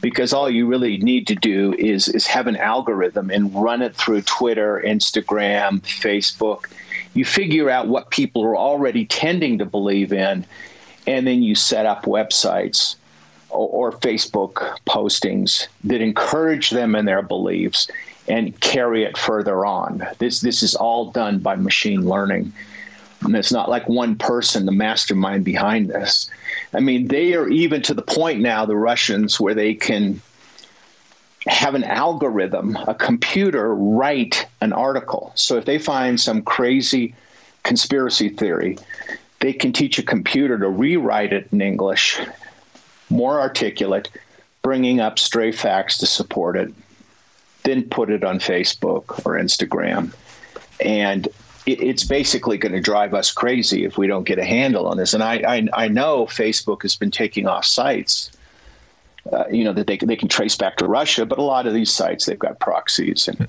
because 0.00 0.32
all 0.32 0.48
you 0.48 0.66
really 0.66 0.98
need 0.98 1.26
to 1.26 1.34
do 1.34 1.74
is 1.74 2.08
is 2.08 2.26
have 2.26 2.46
an 2.46 2.56
algorithm 2.56 3.30
and 3.30 3.54
run 3.54 3.82
it 3.82 3.94
through 3.96 4.22
Twitter, 4.22 4.82
Instagram, 4.84 5.80
Facebook. 5.80 6.66
You 7.14 7.24
figure 7.24 7.68
out 7.68 7.88
what 7.88 8.10
people 8.10 8.44
are 8.44 8.56
already 8.56 9.06
tending 9.06 9.58
to 9.58 9.64
believe 9.64 10.12
in, 10.12 10.44
and 11.06 11.26
then 11.26 11.42
you 11.42 11.54
set 11.54 11.86
up 11.86 12.04
websites 12.04 12.96
or, 13.50 13.90
or 13.90 13.92
Facebook 13.98 14.78
postings 14.86 15.66
that 15.84 16.00
encourage 16.00 16.70
them 16.70 16.94
in 16.94 17.04
their 17.04 17.22
beliefs 17.22 17.88
and 18.28 18.58
carry 18.60 19.04
it 19.04 19.16
further 19.16 19.64
on. 19.64 20.06
This 20.18 20.40
this 20.40 20.62
is 20.62 20.74
all 20.74 21.10
done 21.10 21.38
by 21.38 21.56
machine 21.56 22.08
learning. 22.08 22.52
And 23.22 23.34
it's 23.34 23.52
not 23.52 23.68
like 23.68 23.88
one 23.88 24.16
person, 24.16 24.64
the 24.64 24.72
mastermind 24.72 25.44
behind 25.44 25.88
this. 25.88 26.30
I 26.72 26.80
mean, 26.80 27.08
they 27.08 27.34
are 27.34 27.48
even 27.48 27.82
to 27.82 27.94
the 27.94 28.02
point 28.02 28.40
now, 28.40 28.64
the 28.64 28.76
Russians, 28.76 29.40
where 29.40 29.54
they 29.54 29.74
can 29.74 30.20
have 31.46 31.74
an 31.74 31.84
algorithm, 31.84 32.76
a 32.86 32.94
computer 32.94 33.74
write 33.74 34.46
an 34.60 34.72
article. 34.72 35.32
So 35.34 35.56
if 35.56 35.64
they 35.64 35.78
find 35.78 36.20
some 36.20 36.42
crazy 36.42 37.14
conspiracy 37.64 38.28
theory, 38.28 38.78
they 39.40 39.52
can 39.52 39.72
teach 39.72 39.98
a 39.98 40.02
computer 40.02 40.58
to 40.58 40.68
rewrite 40.68 41.32
it 41.32 41.48
in 41.52 41.60
English, 41.60 42.20
more 43.08 43.40
articulate, 43.40 44.10
bringing 44.62 45.00
up 45.00 45.18
stray 45.18 45.52
facts 45.52 45.98
to 45.98 46.06
support 46.06 46.56
it, 46.56 46.72
then 47.68 47.82
put 47.84 48.10
it 48.10 48.24
on 48.24 48.38
Facebook 48.38 49.24
or 49.26 49.34
Instagram. 49.34 50.14
And 50.80 51.28
it's 51.66 52.04
basically 52.04 52.56
going 52.56 52.72
to 52.72 52.80
drive 52.80 53.12
us 53.12 53.30
crazy 53.30 53.84
if 53.84 53.98
we 53.98 54.06
don't 54.06 54.24
get 54.24 54.38
a 54.38 54.44
handle 54.44 54.86
on 54.86 54.96
this. 54.96 55.12
And 55.12 55.22
I, 55.22 55.34
I, 55.46 55.68
I 55.84 55.88
know 55.88 56.24
Facebook 56.24 56.80
has 56.82 56.96
been 56.96 57.10
taking 57.10 57.46
off 57.46 57.66
sites, 57.66 58.30
uh, 59.30 59.44
you 59.50 59.64
know, 59.64 59.74
that 59.74 59.86
they, 59.86 59.98
they 59.98 60.16
can 60.16 60.28
trace 60.28 60.56
back 60.56 60.78
to 60.78 60.86
Russia, 60.86 61.26
but 61.26 61.38
a 61.38 61.42
lot 61.42 61.66
of 61.66 61.74
these 61.74 61.90
sites, 61.90 62.24
they've 62.24 62.38
got 62.38 62.58
proxies. 62.58 63.28
And 63.28 63.46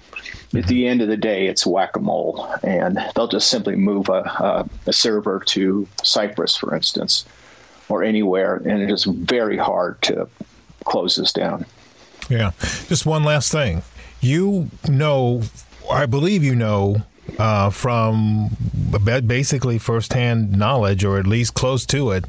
at 0.53 0.67
the 0.67 0.85
end 0.85 1.01
of 1.01 1.07
the 1.07 1.15
day, 1.15 1.47
it's 1.47 1.65
whack 1.65 1.95
a 1.95 1.99
mole. 1.99 2.45
And 2.61 2.99
they'll 3.15 3.29
just 3.29 3.49
simply 3.49 3.77
move 3.77 4.09
a, 4.09 4.23
a, 4.23 4.69
a 4.87 4.91
server 4.91 5.39
to 5.39 5.87
Cyprus, 6.03 6.57
for 6.57 6.75
instance, 6.75 7.23
or 7.87 8.03
anywhere. 8.03 8.55
And 8.55 8.81
it 8.81 8.91
is 8.91 9.05
very 9.05 9.57
hard 9.57 10.01
to 10.01 10.27
close 10.83 11.15
this 11.15 11.31
down. 11.31 11.65
Yeah. 12.29 12.51
Just 12.89 13.05
one 13.05 13.23
last 13.23 13.49
thing. 13.49 13.81
You 14.21 14.69
know, 14.87 15.41
I 15.91 16.05
believe 16.05 16.43
you 16.43 16.55
know 16.55 17.03
uh, 17.37 17.69
from 17.69 18.49
basically 19.25 19.77
firsthand 19.77 20.51
knowledge, 20.57 21.03
or 21.03 21.19
at 21.19 21.27
least 21.27 21.53
close 21.53 21.85
to 21.87 22.11
it, 22.11 22.25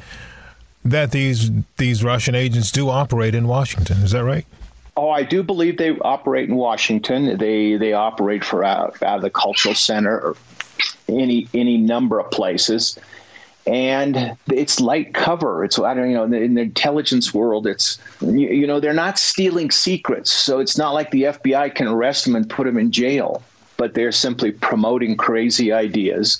that 0.85 1.11
these 1.11 1.51
these 1.77 2.03
Russian 2.03 2.35
agents 2.35 2.71
do 2.71 2.89
operate 2.89 3.35
in 3.35 3.47
Washington. 3.47 3.97
Is 3.97 4.11
that 4.11 4.23
right? 4.23 4.45
Oh, 4.97 5.09
I 5.09 5.23
do 5.23 5.41
believe 5.41 5.77
they 5.77 5.91
operate 5.99 6.49
in 6.49 6.55
Washington. 6.55 7.37
They 7.37 7.75
they 7.75 7.93
operate 7.93 8.43
for 8.43 8.63
out, 8.63 9.01
out 9.01 9.17
of 9.17 9.21
the 9.21 9.29
cultural 9.29 9.75
center 9.75 10.19
or 10.19 10.35
any 11.07 11.47
any 11.53 11.77
number 11.77 12.19
of 12.19 12.29
places, 12.31 12.97
and 13.67 14.35
it's 14.51 14.79
light 14.79 15.13
cover. 15.13 15.63
It's 15.63 15.77
I 15.79 15.93
don't 15.93 16.09
you 16.09 16.15
know 16.15 16.23
in 16.23 16.31
the, 16.31 16.41
in 16.41 16.53
the 16.55 16.61
intelligence 16.61 17.33
world, 17.33 17.67
it's 17.67 17.99
you, 18.21 18.49
you 18.49 18.67
know 18.67 18.79
they're 18.79 18.93
not 18.93 19.17
stealing 19.17 19.71
secrets, 19.71 20.31
so 20.31 20.59
it's 20.59 20.77
not 20.77 20.91
like 20.91 21.11
the 21.11 21.23
FBI 21.23 21.75
can 21.75 21.87
arrest 21.87 22.25
them 22.25 22.35
and 22.35 22.49
put 22.49 22.65
them 22.65 22.77
in 22.77 22.91
jail 22.91 23.43
but 23.81 23.95
they're 23.95 24.11
simply 24.11 24.51
promoting 24.51 25.17
crazy 25.17 25.71
ideas. 25.71 26.39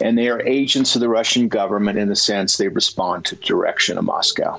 And 0.00 0.18
they 0.18 0.28
are 0.28 0.42
agents 0.42 0.96
of 0.96 1.00
the 1.00 1.08
Russian 1.08 1.46
government 1.46 2.00
in 2.00 2.08
the 2.08 2.16
sense 2.16 2.56
they 2.56 2.66
respond 2.66 3.24
to 3.26 3.36
direction 3.36 3.96
of 3.96 4.02
Moscow. 4.02 4.58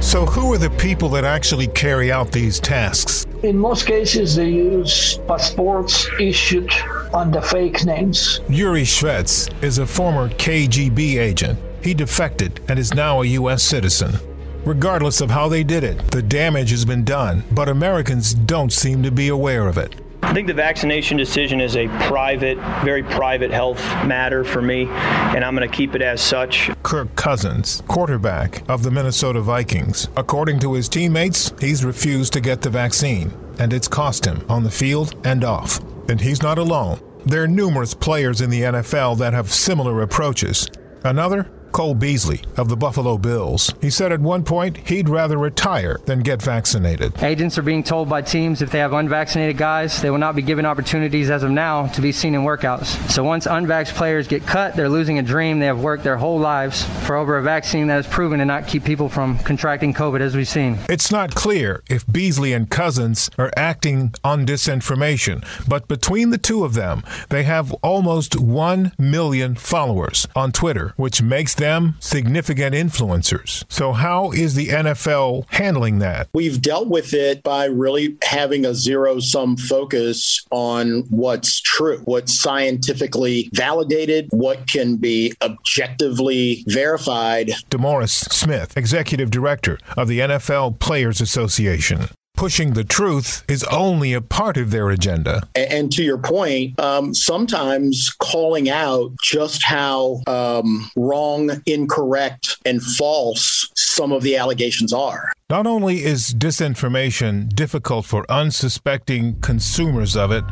So, 0.00 0.26
who 0.26 0.52
are 0.52 0.58
the 0.58 0.74
people 0.76 1.08
that 1.10 1.22
actually 1.22 1.68
carry 1.68 2.10
out 2.10 2.32
these 2.32 2.58
tasks? 2.58 3.25
In 3.42 3.58
most 3.58 3.86
cases, 3.86 4.34
they 4.34 4.48
use 4.48 5.18
passports 5.28 6.08
issued 6.18 6.70
under 7.12 7.40
fake 7.42 7.84
names. 7.84 8.40
Yuri 8.48 8.82
Shvets 8.82 9.50
is 9.62 9.78
a 9.78 9.86
former 9.86 10.28
KGB 10.30 11.18
agent. 11.18 11.58
He 11.82 11.92
defected 11.92 12.60
and 12.68 12.78
is 12.78 12.94
now 12.94 13.20
a 13.22 13.26
U.S. 13.26 13.62
citizen. 13.62 14.18
Regardless 14.64 15.20
of 15.20 15.30
how 15.30 15.48
they 15.48 15.62
did 15.62 15.84
it, 15.84 15.98
the 16.10 16.22
damage 16.22 16.70
has 16.70 16.84
been 16.84 17.04
done, 17.04 17.44
but 17.52 17.68
Americans 17.68 18.34
don't 18.34 18.72
seem 18.72 19.02
to 19.02 19.10
be 19.10 19.28
aware 19.28 19.68
of 19.68 19.78
it. 19.78 19.94
I 20.26 20.34
think 20.34 20.48
the 20.48 20.54
vaccination 20.54 21.16
decision 21.16 21.60
is 21.60 21.76
a 21.76 21.86
private, 22.08 22.58
very 22.84 23.02
private 23.02 23.50
health 23.50 23.78
matter 24.04 24.44
for 24.44 24.60
me, 24.60 24.86
and 24.88 25.44
I'm 25.44 25.54
going 25.54 25.68
to 25.68 25.74
keep 25.74 25.94
it 25.94 26.02
as 26.02 26.20
such. 26.20 26.68
Kirk 26.82 27.14
Cousins, 27.16 27.82
quarterback 27.86 28.68
of 28.68 28.82
the 28.82 28.90
Minnesota 28.90 29.40
Vikings. 29.40 30.08
According 30.16 30.58
to 30.60 30.74
his 30.74 30.88
teammates, 30.88 31.52
he's 31.60 31.84
refused 31.84 32.32
to 32.34 32.40
get 32.40 32.60
the 32.60 32.68
vaccine, 32.70 33.32
and 33.58 33.72
it's 33.72 33.88
cost 33.88 34.24
him 34.24 34.44
on 34.48 34.64
the 34.64 34.70
field 34.70 35.14
and 35.24 35.44
off. 35.44 35.80
And 36.08 36.20
he's 36.20 36.42
not 36.42 36.58
alone. 36.58 37.00
there 37.24 37.42
are 37.42 37.48
numerous 37.48 37.94
players 37.94 38.40
in 38.40 38.50
the 38.50 38.62
NFL 38.62 39.18
that 39.18 39.32
have 39.32 39.52
similar 39.52 40.02
approaches. 40.02 40.68
Another 41.04 41.50
Cole 41.76 41.94
Beasley 41.94 42.40
of 42.56 42.70
the 42.70 42.76
Buffalo 42.76 43.18
Bills. 43.18 43.70
He 43.82 43.90
said 43.90 44.10
at 44.10 44.18
one 44.18 44.44
point 44.44 44.78
he'd 44.88 45.10
rather 45.10 45.36
retire 45.36 46.00
than 46.06 46.20
get 46.20 46.40
vaccinated. 46.40 47.22
Agents 47.22 47.58
are 47.58 47.62
being 47.62 47.82
told 47.82 48.08
by 48.08 48.22
teams 48.22 48.62
if 48.62 48.70
they 48.70 48.78
have 48.78 48.94
unvaccinated 48.94 49.58
guys, 49.58 50.00
they 50.00 50.08
will 50.08 50.16
not 50.16 50.34
be 50.34 50.40
given 50.40 50.64
opportunities 50.64 51.28
as 51.28 51.42
of 51.42 51.50
now 51.50 51.86
to 51.88 52.00
be 52.00 52.12
seen 52.12 52.34
in 52.34 52.40
workouts. 52.40 52.86
So 53.10 53.24
once 53.24 53.46
unvaxxed 53.46 53.92
players 53.92 54.26
get 54.26 54.46
cut, 54.46 54.74
they're 54.74 54.88
losing 54.88 55.18
a 55.18 55.22
dream 55.22 55.58
they 55.58 55.66
have 55.66 55.82
worked 55.82 56.02
their 56.02 56.16
whole 56.16 56.38
lives 56.38 56.82
for 57.04 57.14
over 57.14 57.36
a 57.36 57.42
vaccine 57.42 57.88
that 57.88 57.96
has 57.96 58.06
proven 58.06 58.38
to 58.38 58.46
not 58.46 58.66
keep 58.66 58.82
people 58.82 59.10
from 59.10 59.36
contracting 59.40 59.92
COVID 59.92 60.22
as 60.22 60.34
we've 60.34 60.48
seen. 60.48 60.78
It's 60.88 61.12
not 61.12 61.34
clear 61.34 61.82
if 61.90 62.06
Beasley 62.10 62.54
and 62.54 62.70
Cousins 62.70 63.30
are 63.36 63.52
acting 63.54 64.14
on 64.24 64.46
disinformation, 64.46 65.44
but 65.68 65.88
between 65.88 66.30
the 66.30 66.38
two 66.38 66.64
of 66.64 66.72
them, 66.72 67.04
they 67.28 67.42
have 67.42 67.74
almost 67.82 68.34
1 68.40 68.92
million 68.98 69.56
followers 69.56 70.26
on 70.34 70.52
Twitter, 70.52 70.94
which 70.96 71.20
makes 71.20 71.54
them 71.54 71.65
them 71.66 71.96
significant 72.00 72.74
influencers. 72.74 73.64
So, 73.68 73.92
how 73.92 74.30
is 74.32 74.54
the 74.54 74.68
NFL 74.68 75.46
handling 75.50 75.98
that? 75.98 76.28
We've 76.32 76.60
dealt 76.60 76.88
with 76.88 77.12
it 77.12 77.42
by 77.42 77.66
really 77.66 78.16
having 78.22 78.64
a 78.64 78.74
zero 78.74 79.20
sum 79.20 79.56
focus 79.56 80.44
on 80.50 81.04
what's 81.10 81.60
true, 81.60 82.02
what's 82.04 82.40
scientifically 82.40 83.50
validated, 83.52 84.28
what 84.30 84.66
can 84.66 84.96
be 84.96 85.32
objectively 85.42 86.64
verified. 86.68 87.48
DeMaurice 87.70 88.32
Smith, 88.32 88.76
Executive 88.76 89.30
Director 89.30 89.78
of 89.96 90.08
the 90.08 90.20
NFL 90.20 90.78
Players 90.78 91.20
Association 91.20 92.08
pushing 92.36 92.74
the 92.74 92.84
truth 92.84 93.44
is 93.48 93.64
only 93.64 94.12
a 94.12 94.20
part 94.20 94.56
of 94.56 94.70
their 94.70 94.90
agenda. 94.90 95.42
And, 95.54 95.90
to 95.92 96.02
your 96.02 96.18
point, 96.18 96.78
um, 96.78 97.14
sometimes 97.14 98.14
calling 98.18 98.68
out 98.68 99.12
just 99.22 99.62
how 99.62 100.22
um, 100.26 100.90
wrong, 100.96 101.62
incorrect, 101.66 102.58
and 102.64 102.82
false 102.82 103.70
some 103.74 104.12
of 104.12 104.22
the 104.22 104.36
allegations 104.36 104.92
are. 104.92 105.32
Not 105.48 105.66
only 105.66 106.04
is 106.04 106.34
disinformation 106.34 107.48
difficult 107.48 108.04
for 108.04 108.30
unsuspecting 108.30 109.40
consumers 109.40 110.16
of 110.16 110.30
it, 110.32 110.44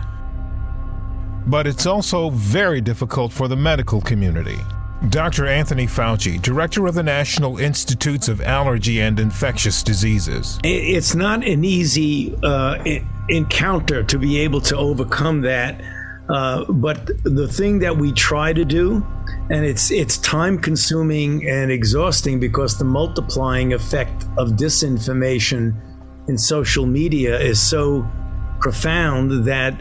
but 1.46 1.66
it's 1.66 1.84
also 1.84 2.30
very 2.30 2.80
difficult 2.80 3.32
for 3.32 3.48
the 3.48 3.56
medical 3.56 4.00
community. 4.00 4.58
Dr. 5.10 5.46
Anthony 5.46 5.86
Fauci, 5.86 6.40
director 6.40 6.86
of 6.86 6.94
the 6.94 7.02
National 7.02 7.58
Institutes 7.58 8.28
of 8.28 8.40
Allergy 8.40 9.00
and 9.00 9.18
Infectious 9.20 9.82
Diseases. 9.82 10.58
It's 10.64 11.14
not 11.14 11.46
an 11.46 11.64
easy 11.64 12.34
uh, 12.42 12.82
encounter 13.28 14.02
to 14.02 14.18
be 14.18 14.40
able 14.40 14.60
to 14.62 14.76
overcome 14.76 15.42
that. 15.42 15.80
Uh, 16.28 16.64
but 16.72 17.06
the 17.24 17.46
thing 17.46 17.80
that 17.80 17.96
we 17.96 18.10
try 18.12 18.52
to 18.52 18.64
do, 18.64 19.06
and 19.50 19.64
it's 19.64 19.90
it's 19.90 20.16
time 20.18 20.58
consuming 20.58 21.46
and 21.46 21.70
exhausting 21.70 22.40
because 22.40 22.78
the 22.78 22.84
multiplying 22.84 23.74
effect 23.74 24.24
of 24.38 24.50
disinformation 24.52 25.78
in 26.28 26.38
social 26.38 26.86
media 26.86 27.38
is 27.38 27.60
so 27.60 28.06
profound 28.60 29.44
that 29.44 29.74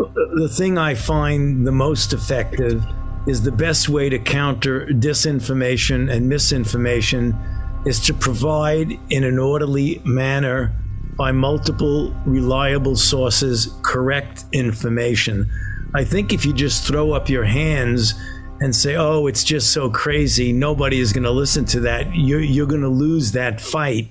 uh, 0.00 0.04
the 0.34 0.48
thing 0.48 0.76
I 0.76 0.94
find 0.94 1.64
the 1.64 1.72
most 1.72 2.12
effective 2.12 2.84
is 3.26 3.42
the 3.42 3.52
best 3.52 3.88
way 3.88 4.08
to 4.08 4.18
counter 4.18 4.86
disinformation 4.86 6.10
and 6.10 6.28
misinformation 6.28 7.36
is 7.84 8.00
to 8.00 8.14
provide 8.14 8.98
in 9.10 9.24
an 9.24 9.38
orderly 9.38 10.00
manner 10.04 10.72
by 11.16 11.32
multiple 11.32 12.14
reliable 12.24 12.94
sources 12.94 13.74
correct 13.82 14.44
information. 14.52 15.50
I 15.94 16.04
think 16.04 16.32
if 16.32 16.44
you 16.44 16.52
just 16.52 16.86
throw 16.86 17.12
up 17.12 17.28
your 17.28 17.44
hands 17.44 18.14
and 18.60 18.74
say, 18.74 18.96
oh, 18.96 19.26
it's 19.26 19.44
just 19.44 19.72
so 19.72 19.90
crazy, 19.90 20.52
nobody 20.52 20.98
is 20.98 21.12
going 21.12 21.24
to 21.24 21.30
listen 21.30 21.64
to 21.66 21.80
that, 21.80 22.14
you're, 22.14 22.40
you're 22.40 22.66
going 22.66 22.82
to 22.82 22.88
lose 22.88 23.32
that 23.32 23.60
fight 23.60 24.08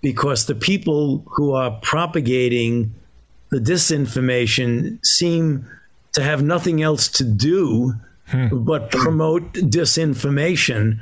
because 0.00 0.46
the 0.46 0.54
people 0.54 1.24
who 1.28 1.52
are 1.52 1.78
propagating 1.82 2.94
the 3.50 3.58
disinformation 3.58 4.98
seem 5.04 5.68
to 6.12 6.22
have 6.22 6.42
nothing 6.42 6.82
else 6.82 7.08
to 7.08 7.24
do 7.24 7.94
hmm. 8.34 8.64
but 8.64 8.90
promote 8.90 9.52
disinformation. 9.54 10.98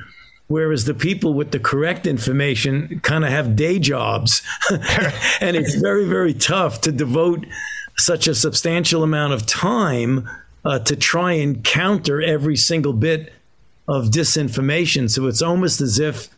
Whereas 0.49 0.85
the 0.85 0.95
people 0.95 1.33
with 1.33 1.51
the 1.53 1.59
correct 1.59 2.07
information 2.07 3.01
kind 3.01 3.25
of 3.25 3.31
have 3.31 3.57
day 3.57 3.79
jobs. 3.79 4.43
and 5.41 5.57
it's 5.57 5.77
very, 5.77 6.05
very 6.07 6.35
tough 6.35 6.83
to 6.83 6.93
devote 6.93 7.47
such 7.97 8.27
a 8.27 8.35
substantial 8.35 9.03
amount 9.03 9.33
of 9.33 9.47
time 9.47 10.29
uh, 10.65 10.79
to 10.81 10.97
try 10.97 11.33
and 11.33 11.65
counter 11.65 12.21
every 12.21 12.57
single 12.57 12.93
bit 12.93 13.33
of 13.89 14.07
disinformation. 14.07 15.11
So 15.11 15.27
it's 15.27 15.43
almost 15.43 15.81
as 15.81 15.99
if 15.99 16.29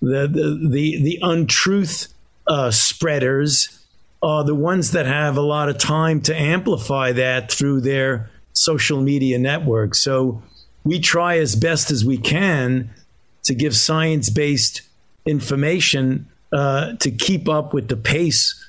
the, 0.00 0.28
the, 0.28 0.68
the, 0.70 1.02
the 1.02 1.18
untruth 1.22 2.12
uh, 2.46 2.70
spreaders 2.70 3.84
are 4.22 4.44
the 4.44 4.54
ones 4.54 4.92
that 4.92 5.06
have 5.06 5.36
a 5.36 5.42
lot 5.42 5.68
of 5.68 5.78
time 5.78 6.20
to 6.22 6.34
amplify 6.34 7.12
that 7.12 7.50
through 7.50 7.80
their 7.82 8.30
social 8.64 9.00
media 9.00 9.38
networks. 9.38 10.00
So 10.00 10.42
we 10.84 10.98
try 10.98 11.38
as 11.38 11.54
best 11.54 11.90
as 11.90 12.04
we 12.04 12.18
can 12.18 12.90
to 13.44 13.54
give 13.54 13.76
science 13.76 14.30
based 14.30 14.82
information 15.26 16.26
uh, 16.52 16.94
to 16.94 17.10
keep 17.10 17.48
up 17.48 17.74
with 17.74 17.88
the 17.88 17.96
pace 17.96 18.60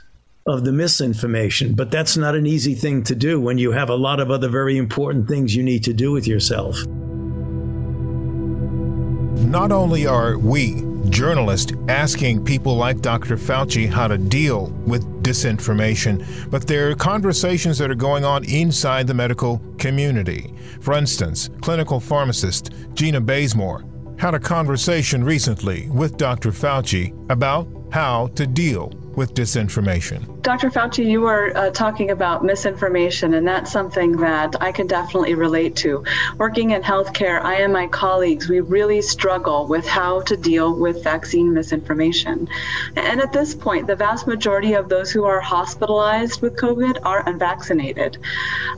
of 0.47 0.63
the 0.63 0.71
misinformation. 0.71 1.73
But 1.73 1.91
that's 1.91 2.15
not 2.15 2.35
an 2.35 2.45
easy 2.45 2.75
thing 2.75 3.03
to 3.05 3.15
do 3.15 3.39
when 3.39 3.57
you 3.57 3.71
have 3.71 3.89
a 3.89 3.95
lot 3.95 4.19
of 4.19 4.29
other 4.29 4.47
very 4.47 4.77
important 4.77 5.27
things 5.27 5.55
you 5.55 5.63
need 5.63 5.83
to 5.85 5.93
do 5.93 6.11
with 6.11 6.27
yourself. 6.27 6.85
Not 9.47 9.71
only 9.71 10.05
are 10.05 10.37
we 10.37 10.83
journalists 11.09 11.73
asking 11.87 12.43
people 12.43 12.75
like 12.75 13.01
Dr. 13.01 13.37
Fauci 13.37 13.87
how 13.89 14.07
to 14.07 14.17
deal 14.17 14.67
with 14.85 15.03
disinformation, 15.25 16.23
but 16.51 16.67
there 16.67 16.91
are 16.91 16.95
conversations 16.95 17.79
that 17.79 17.89
are 17.89 17.95
going 17.95 18.23
on 18.23 18.45
inside 18.45 19.07
the 19.07 19.13
medical 19.13 19.59
community. 19.79 20.53
For 20.81 20.93
instance, 20.93 21.49
clinical 21.61 21.99
pharmacist 21.99 22.71
Gina 22.93 23.19
Bazemore 23.19 23.83
had 24.19 24.35
a 24.35 24.39
conversation 24.39 25.23
recently 25.23 25.89
with 25.89 26.17
Dr. 26.17 26.51
Fauci 26.51 27.11
about 27.31 27.67
how 27.91 28.27
to 28.35 28.45
deal 28.45 28.89
with 29.15 29.33
disinformation. 29.33 30.41
Dr. 30.41 30.69
Fauci, 30.69 31.05
you 31.05 31.21
were 31.21 31.51
uh, 31.55 31.69
talking 31.71 32.11
about 32.11 32.43
misinformation, 32.43 33.33
and 33.33 33.47
that's 33.47 33.71
something 33.71 34.17
that 34.17 34.55
I 34.61 34.71
can 34.71 34.87
definitely 34.87 35.33
relate 35.33 35.75
to. 35.77 36.03
Working 36.37 36.71
in 36.71 36.81
healthcare, 36.81 37.41
I 37.41 37.55
and 37.55 37.73
my 37.73 37.87
colleagues, 37.87 38.49
we 38.49 38.59
really 38.59 39.01
struggle 39.01 39.67
with 39.67 39.87
how 39.87 40.21
to 40.21 40.37
deal 40.37 40.77
with 40.77 41.03
vaccine 41.03 41.53
misinformation. 41.53 42.47
And 42.95 43.21
at 43.21 43.31
this 43.31 43.55
point, 43.55 43.87
the 43.87 43.95
vast 43.95 44.27
majority 44.27 44.73
of 44.73 44.89
those 44.89 45.11
who 45.11 45.23
are 45.23 45.39
hospitalized 45.39 46.41
with 46.41 46.55
COVID 46.57 46.99
are 47.03 47.27
unvaccinated. 47.27 48.17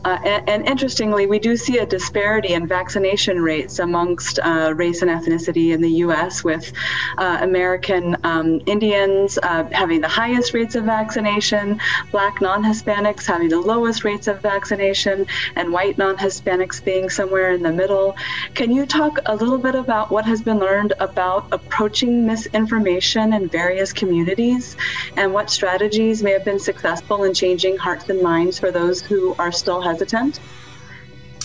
Uh, 0.06 0.17
and, 0.23 0.50
and, 0.50 0.67
interestingly, 0.67 1.26
we 1.26 1.39
do 1.39 1.58
see 1.58 1.80
a 1.80 1.86
disparity 1.86 2.54
in 2.54 2.67
vaccination 2.67 3.41
rates 3.41 3.80
amongst 3.80 4.39
uh, 4.39 4.73
race 4.76 5.02
and 5.02 5.10
ethnicity 5.12 5.73
in 5.73 5.82
the 5.82 5.91
U.S., 6.06 6.43
with 6.43 6.71
uh, 7.17 7.39
American 7.41 8.15
um, 8.23 8.62
Indians 8.65 9.38
uh, 9.41 9.63
having 9.71 10.02
the 10.02 10.08
highest 10.08 10.26
rates 10.53 10.75
of 10.75 10.83
vaccination 10.85 11.07
vaccination, 11.17 11.79
black 12.11 12.41
non 12.41 12.63
Hispanics 12.63 13.25
having 13.25 13.49
the 13.49 13.59
lowest 13.59 14.03
rates 14.03 14.27
of 14.27 14.41
vaccination, 14.41 15.25
and 15.55 15.71
white 15.71 15.97
non 15.97 16.17
Hispanics 16.17 16.83
being 16.83 17.09
somewhere 17.09 17.51
in 17.51 17.63
the 17.63 17.71
middle. 17.71 18.15
Can 18.53 18.71
you 18.71 18.85
talk 18.85 19.19
a 19.25 19.35
little 19.35 19.57
bit 19.57 19.75
about 19.75 20.11
what 20.11 20.25
has 20.25 20.41
been 20.41 20.59
learned 20.59 20.93
about 20.99 21.47
approaching 21.51 22.25
misinformation 22.25 23.33
in 23.33 23.47
various 23.47 23.93
communities 23.93 24.75
and 25.15 25.33
what 25.33 25.49
strategies 25.49 26.23
may 26.23 26.31
have 26.31 26.45
been 26.45 26.59
successful 26.59 27.23
in 27.23 27.33
changing 27.33 27.77
hearts 27.77 28.09
and 28.09 28.21
minds 28.21 28.59
for 28.59 28.71
those 28.71 29.01
who 29.01 29.35
are 29.39 29.51
still 29.51 29.81
hesitant? 29.81 30.39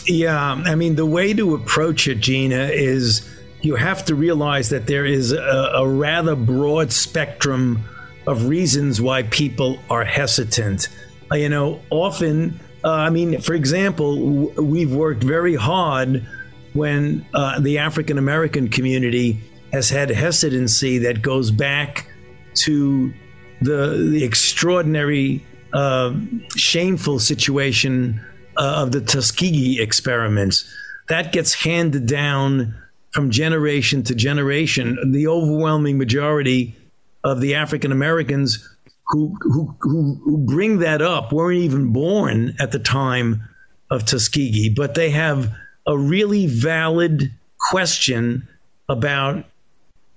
Yeah, 0.07 0.39
I 0.41 0.75
mean, 0.75 0.97
the 0.97 1.07
way 1.07 1.33
to 1.35 1.55
approach 1.55 2.09
it, 2.09 2.19
Gina, 2.21 2.65
is 2.73 3.29
you 3.61 3.77
have 3.77 4.05
to 4.07 4.17
realize 4.17 4.71
that 4.71 4.89
there 4.89 5.07
is 5.07 5.31
a, 5.31 5.73
a 5.77 5.89
rather 5.89 6.35
broad 6.35 6.93
spectrum 6.93 7.85
of 8.27 8.47
reasons 8.47 9.01
why 9.01 9.25
people 9.25 9.79
are 9.91 10.05
hesitant. 10.05 10.89
Uh, 11.31 11.37
you 11.37 11.49
know, 11.49 11.81
often, 11.91 12.59
uh, 12.85 12.91
I 12.91 13.11
mean, 13.11 13.41
for 13.41 13.55
example, 13.55 14.51
we've 14.63 14.93
worked 14.93 15.23
very 15.23 15.55
hard 15.55 16.27
when 16.73 17.27
uh, 17.35 17.61
the 17.61 17.79
African 17.79 18.19
American 18.19 18.69
community 18.69 19.41
has 19.73 19.89
had 19.89 20.11
hesitancy 20.11 20.99
that 20.99 21.23
goes 21.23 21.51
back 21.51 22.09
to 22.55 23.13
the, 23.61 24.09
the 24.11 24.25
extraordinary, 24.25 25.45
uh, 25.73 26.15
shameful 26.57 27.19
situation 27.19 28.21
uh, 28.57 28.83
of 28.83 28.93
the 28.93 29.01
Tuskegee 29.01 29.81
experiments. 29.81 30.71
That 31.09 31.33
gets 31.33 31.55
handed 31.55 32.07
down 32.07 32.75
from 33.13 33.31
generation 33.31 34.03
to 34.05 34.15
generation. 34.15 35.13
The 35.13 35.27
overwhelming 35.27 35.99
majority 35.99 36.77
of 37.25 37.41
the 37.41 37.55
African 37.55 37.93
Americans 37.93 38.69
who, 39.09 39.37
who, 39.41 39.77
who, 39.81 40.39
bring 40.47 40.79
that 40.79 41.03
up 41.03 41.33
weren't 41.33 41.59
even 41.59 41.93
born 41.93 42.55
at 42.59 42.73
the 42.73 42.79
time 42.79 43.43
of 43.91 44.07
Tuskegee, 44.07 44.71
but 44.75 44.95
they 44.95 45.11
have 45.11 45.53
a 45.87 45.99
really 45.99 46.47
valid 46.47 47.31
question 47.71 48.49
about 48.89 49.45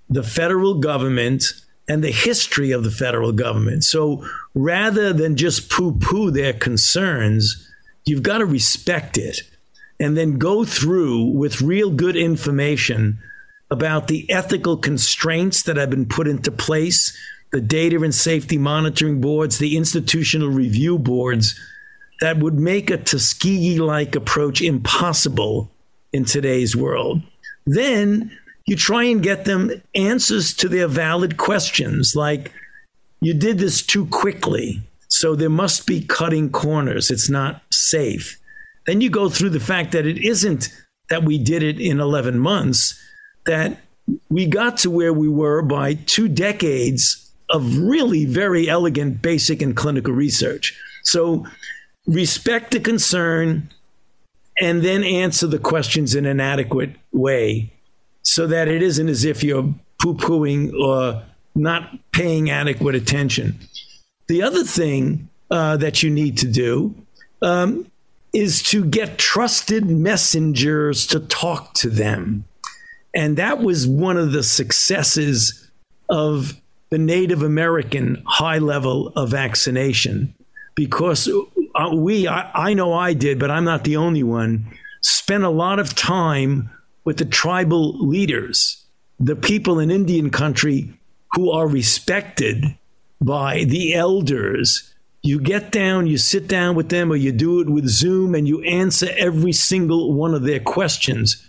the 0.10 0.24
federal 0.24 0.76
government 0.76 1.44
and 1.88 2.04
the 2.04 2.12
history 2.12 2.72
of 2.72 2.84
the 2.84 2.92
federal 2.92 3.32
government. 3.32 3.84
So 3.84 4.26
rather 4.54 5.14
than 5.14 5.36
just 5.36 5.70
poo 5.70 5.98
poo 6.00 6.32
their 6.32 6.54
concerns, 6.54 7.70
you've 8.06 8.24
got 8.24 8.40
to 8.40 8.46
respect 8.46 9.18
it 9.18 9.42
and 10.00 10.18
then 10.18 10.38
go 10.38 10.66
through 10.66 11.26
with 11.26 11.62
real 11.62 11.92
good 11.92 12.16
information 12.16 13.20
about 13.76 14.08
the 14.08 14.26
ethical 14.32 14.78
constraints 14.78 15.64
that 15.64 15.76
have 15.76 15.90
been 15.90 16.06
put 16.06 16.28
into 16.28 16.50
place, 16.50 17.16
the 17.52 17.60
data 17.60 18.02
and 18.02 18.16
safety 18.16 18.58
monitoring 18.58 19.20
boards, 19.20 19.58
the 19.58 19.76
institutional 19.76 20.48
review 20.48 20.98
boards 20.98 21.60
that 22.22 22.38
would 22.38 22.54
make 22.56 22.90
a 22.90 22.98
Tuskegee 22.98 23.80
like 23.80 24.16
approach 24.16 24.62
impossible 24.62 25.70
in 26.14 26.24
today's 26.24 26.74
world. 26.74 27.22
Then 27.66 28.32
you 28.66 28.78
try 28.78 29.04
and 29.04 29.22
get 29.22 29.44
them 29.44 29.82
answers 29.94 30.54
to 30.56 30.70
their 30.70 30.88
valid 30.88 31.36
questions 31.36 32.14
like, 32.16 32.54
you 33.20 33.34
did 33.34 33.58
this 33.58 33.82
too 33.82 34.06
quickly, 34.08 34.82
so 35.10 35.36
there 35.36 35.50
must 35.50 35.86
be 35.86 36.02
cutting 36.02 36.50
corners. 36.50 37.12
It's 37.12 37.30
not 37.30 37.62
safe. 37.72 38.40
Then 38.86 39.02
you 39.02 39.10
go 39.10 39.30
through 39.30 39.50
the 39.50 39.60
fact 39.60 39.92
that 39.92 40.06
it 40.06 40.18
isn't 40.18 40.70
that 41.10 41.24
we 41.24 41.38
did 41.38 41.64
it 41.64 41.80
in 41.80 42.00
11 42.00 42.40
months, 42.40 43.00
that 43.46 43.80
we 44.30 44.46
got 44.46 44.78
to 44.78 44.92
where 44.92 45.14
we 45.14 45.30
were 45.30 45.62
by 45.62 45.96
two 45.96 46.28
decades 46.28 47.32
of 47.50 47.78
really 47.78 48.26
very 48.26 48.70
elegant 48.70 49.22
basic 49.22 49.62
and 49.62 49.76
clinical 49.76 50.14
research. 50.14 50.80
So 51.04 51.46
respect 52.08 52.72
the 52.72 52.80
concern 52.80 53.70
and 54.60 54.82
then 54.82 55.04
answer 55.04 55.48
the 55.48 55.60
questions 55.60 56.16
in 56.16 56.26
an 56.26 56.40
adequate 56.40 56.92
way 57.12 57.72
so 58.24 58.48
that 58.48 58.68
it 58.68 58.82
isn't 58.82 59.10
as 59.10 59.26
if 59.26 59.44
you're 59.44 59.74
poo 60.02 60.16
pooing 60.16 60.74
or 60.80 61.24
not 61.54 61.98
paying 62.12 62.50
adequate 62.50 62.96
attention. 62.96 63.60
The 64.28 64.42
other 64.42 64.64
thing 64.64 65.30
uh, 65.52 65.78
that 65.78 66.04
you 66.04 66.10
need 66.10 66.38
to 66.40 66.48
do 66.48 66.96
um, 67.42 67.90
is 68.34 68.64
to 68.64 68.84
get 68.84 69.18
trusted 69.18 69.86
messengers 69.86 71.06
to 71.08 71.20
talk 71.20 71.74
to 71.76 71.90
them. 71.90 72.46
And 73.16 73.38
that 73.38 73.60
was 73.60 73.88
one 73.88 74.18
of 74.18 74.34
the 74.34 74.44
successes 74.44 75.70
of 76.10 76.62
the 76.90 76.98
Native 76.98 77.42
American 77.42 78.22
high 78.28 78.58
level 78.58 79.08
of 79.16 79.30
vaccination 79.30 80.36
because 80.76 81.30
uh, 81.76 81.96
we, 81.96 82.28
I, 82.28 82.52
I 82.54 82.74
know 82.74 82.94
I 82.94 83.14
did, 83.14 83.40
but 83.40 83.50
I'm 83.50 83.64
not 83.64 83.86
the 83.86 83.96
only 83.96 84.22
one, 84.22 84.68
spent 85.02 85.46
a 85.46 85.50
lot 85.50 85.80
of 85.80 85.96
time 85.96 86.70
with 87.06 87.18
the 87.18 87.26
tribal 87.26 87.98
leaders, 88.06 88.84
the 89.20 89.36
people 89.36 89.80
in 89.80 89.90
Indian 89.90 90.30
country 90.30 90.94
who 91.32 91.52
are 91.52 91.68
respected 91.68 92.78
by 93.22 93.64
the 93.64 93.94
elders. 93.94 94.94
You 95.22 95.40
get 95.40 95.72
down, 95.72 96.06
you 96.08 96.18
sit 96.18 96.48
down 96.48 96.76
with 96.76 96.90
them, 96.90 97.12
or 97.12 97.16
you 97.16 97.32
do 97.32 97.62
it 97.62 97.70
with 97.70 97.88
Zoom, 97.88 98.36
and 98.36 98.48
you 98.48 98.62
answer 98.64 99.08
every 99.18 99.54
single 99.54 100.14
one 100.14 100.34
of 100.34 100.44
their 100.44 100.60
questions 100.60 101.46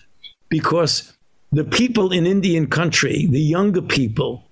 because 0.48 1.12
the 1.52 1.64
people 1.64 2.12
in 2.12 2.26
Indian 2.26 2.66
country, 2.66 3.26
the 3.26 3.40
younger 3.40 3.82
people, 3.82 4.44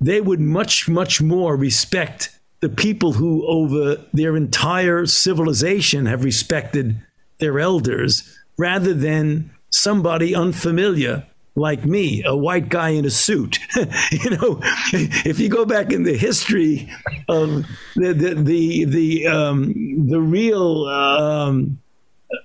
they 0.00 0.20
would 0.20 0.40
much, 0.40 0.88
much 0.88 1.22
more 1.22 1.56
respect 1.56 2.38
the 2.60 2.68
people 2.68 3.12
who, 3.14 3.44
over 3.46 3.96
their 4.12 4.36
entire 4.36 5.04
civilization, 5.04 6.06
have 6.06 6.24
respected 6.24 7.00
their 7.38 7.58
elders 7.58 8.38
rather 8.56 8.94
than 8.94 9.50
somebody 9.70 10.34
unfamiliar 10.34 11.26
like 11.54 11.84
me, 11.84 12.22
a 12.24 12.36
white 12.36 12.68
guy 12.68 12.90
in 12.90 13.04
a 13.04 13.10
suit. 13.10 13.58
you 14.10 14.30
know, 14.30 14.60
if 14.92 15.38
you 15.38 15.48
go 15.48 15.64
back 15.64 15.92
in 15.92 16.04
the 16.04 16.16
history 16.16 16.90
of 17.28 17.66
the 17.96 18.12
the 18.14 18.34
the 18.34 18.84
the, 18.84 19.26
um, 19.26 20.06
the 20.08 20.20
real 20.20 20.84
um, 20.86 21.78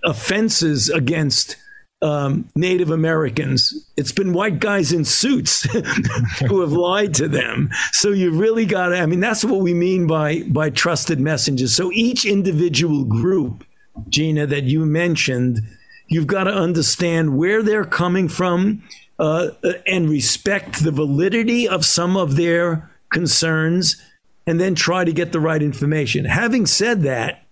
offenses 0.03 0.89
against 0.89 1.55
um, 2.01 2.47
Native 2.55 2.91
Americans, 2.91 3.73
it's 3.97 4.11
been 4.11 4.33
white 4.33 4.59
guys 4.59 4.91
in 4.91 5.03
suits 5.03 5.63
who 6.47 6.61
have 6.61 6.73
lied 6.73 7.13
to 7.15 7.27
them. 7.27 7.69
So 7.91 8.09
you 8.09 8.31
really 8.31 8.65
got 8.65 8.89
to. 8.89 8.99
I 8.99 9.05
mean, 9.05 9.19
that's 9.19 9.43
what 9.43 9.61
we 9.61 9.73
mean 9.73 10.07
by 10.07 10.43
by 10.43 10.69
trusted 10.69 11.19
messengers. 11.19 11.75
So 11.75 11.91
each 11.91 12.25
individual 12.25 13.03
group, 13.03 13.63
Gina, 14.09 14.45
that 14.47 14.65
you 14.65 14.85
mentioned 14.85 15.61
You've 16.07 16.27
got 16.27 16.45
to 16.45 16.53
understand 16.53 17.37
where 17.37 17.61
they're 17.61 17.85
coming 17.85 18.29
from 18.29 18.83
uh, 19.19 19.49
and 19.85 20.09
respect 20.09 20.83
the 20.83 20.91
validity 20.91 21.67
of 21.67 21.85
some 21.85 22.15
of 22.15 22.35
their 22.35 22.89
concerns 23.11 24.01
and 24.45 24.59
then 24.59 24.75
try 24.75 25.03
to 25.03 25.11
get 25.11 25.33
the 25.33 25.39
right 25.39 25.61
information. 25.61 26.23
Having 26.23 26.67
said 26.67 27.01
that, 27.03 27.43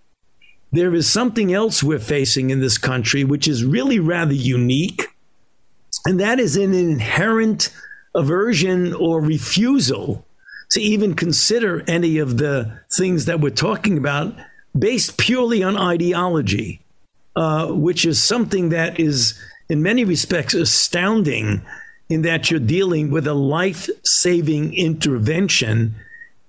there 0.72 0.94
is 0.94 1.10
something 1.10 1.52
else 1.52 1.82
we're 1.82 1.98
facing 1.98 2.50
in 2.50 2.60
this 2.60 2.78
country 2.78 3.24
which 3.24 3.48
is 3.48 3.64
really 3.64 3.98
rather 3.98 4.34
unique, 4.34 5.08
and 6.04 6.20
that 6.20 6.38
is 6.38 6.56
an 6.56 6.74
inherent 6.74 7.72
aversion 8.14 8.92
or 8.94 9.20
refusal 9.20 10.26
to 10.70 10.80
even 10.80 11.14
consider 11.14 11.84
any 11.86 12.18
of 12.18 12.38
the 12.38 12.80
things 12.96 13.26
that 13.26 13.40
we're 13.40 13.50
talking 13.50 13.96
about 13.96 14.34
based 14.76 15.16
purely 15.16 15.62
on 15.62 15.76
ideology. 15.76 16.80
Uh, 17.36 17.66
which 17.66 18.06
is 18.06 18.24
something 18.24 18.70
that 18.70 18.98
is, 18.98 19.38
in 19.68 19.82
many 19.82 20.04
respects, 20.04 20.54
astounding 20.54 21.60
in 22.08 22.22
that 22.22 22.50
you're 22.50 22.58
dealing 22.58 23.10
with 23.10 23.26
a 23.26 23.34
life 23.34 23.90
saving 24.04 24.72
intervention. 24.72 25.94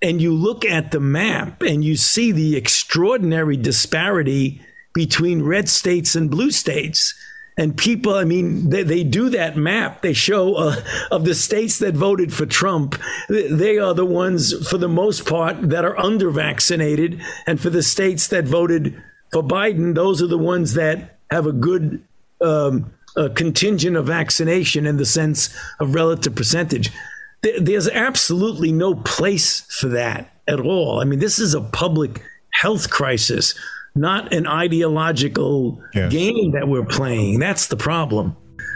And 0.02 0.22
you 0.22 0.34
look 0.34 0.64
at 0.64 0.92
the 0.92 1.00
map 1.00 1.62
and 1.62 1.84
you 1.84 1.96
see 1.96 2.32
the 2.32 2.56
extraordinary 2.56 3.58
disparity 3.58 4.62
between 4.94 5.44
red 5.44 5.70
states 5.70 6.16
and 6.16 6.30
blue 6.30 6.52
states. 6.52 7.14
And 7.60 7.76
people, 7.76 8.14
I 8.14 8.24
mean, 8.24 8.70
they, 8.70 8.84
they 8.84 9.04
do 9.04 9.30
that 9.30 9.58
map. 9.58 10.04
They 10.04 10.14
show 10.14 10.56
uh, 10.56 10.76
of 11.12 11.26
the 11.26 11.34
states 11.34 11.80
that 11.80 11.96
voted 11.96 12.32
for 12.32 12.46
Trump, 12.46 12.96
they 13.30 13.80
are 13.80 13.96
the 13.96 14.06
ones, 14.06 14.68
for 14.70 14.78
the 14.78 14.88
most 14.88 15.28
part, 15.28 15.70
that 15.70 15.84
are 15.84 15.98
under 16.00 16.30
vaccinated. 16.30 17.20
And 17.48 17.60
for 17.60 17.72
the 17.72 17.82
states 17.82 18.28
that 18.28 18.46
voted 18.46 19.02
for 19.32 19.42
Biden, 19.42 19.96
those 19.96 20.22
are 20.22 20.28
the 20.28 20.38
ones 20.38 20.76
that 20.76 21.18
have 21.32 21.48
a 21.48 21.52
good 21.52 22.04
um, 22.40 22.94
a 23.16 23.30
contingent 23.30 23.98
of 23.98 24.06
vaccination 24.06 24.86
in 24.86 24.98
the 24.98 25.06
sense 25.06 25.50
of 25.80 25.96
relative 25.96 26.36
percentage. 26.36 26.92
There's 27.42 27.88
absolutely 27.88 28.72
no 28.72 28.96
place 28.96 29.62
for 29.62 29.90
that 29.90 30.34
at 30.48 30.60
all. 30.60 31.00
I 31.00 31.06
mean, 31.06 31.20
this 31.20 31.40
is 31.40 31.54
a 31.54 31.62
public 31.62 32.22
health 32.54 32.90
crisis, 32.90 33.54
not 33.96 34.34
an 34.34 34.48
ideological 34.48 35.82
yes. 35.94 36.12
game 36.12 36.52
that 36.52 36.68
we're 36.68 36.86
playing. 36.86 37.40
That's 37.40 37.68
the 37.68 37.78
problem. 37.78 38.36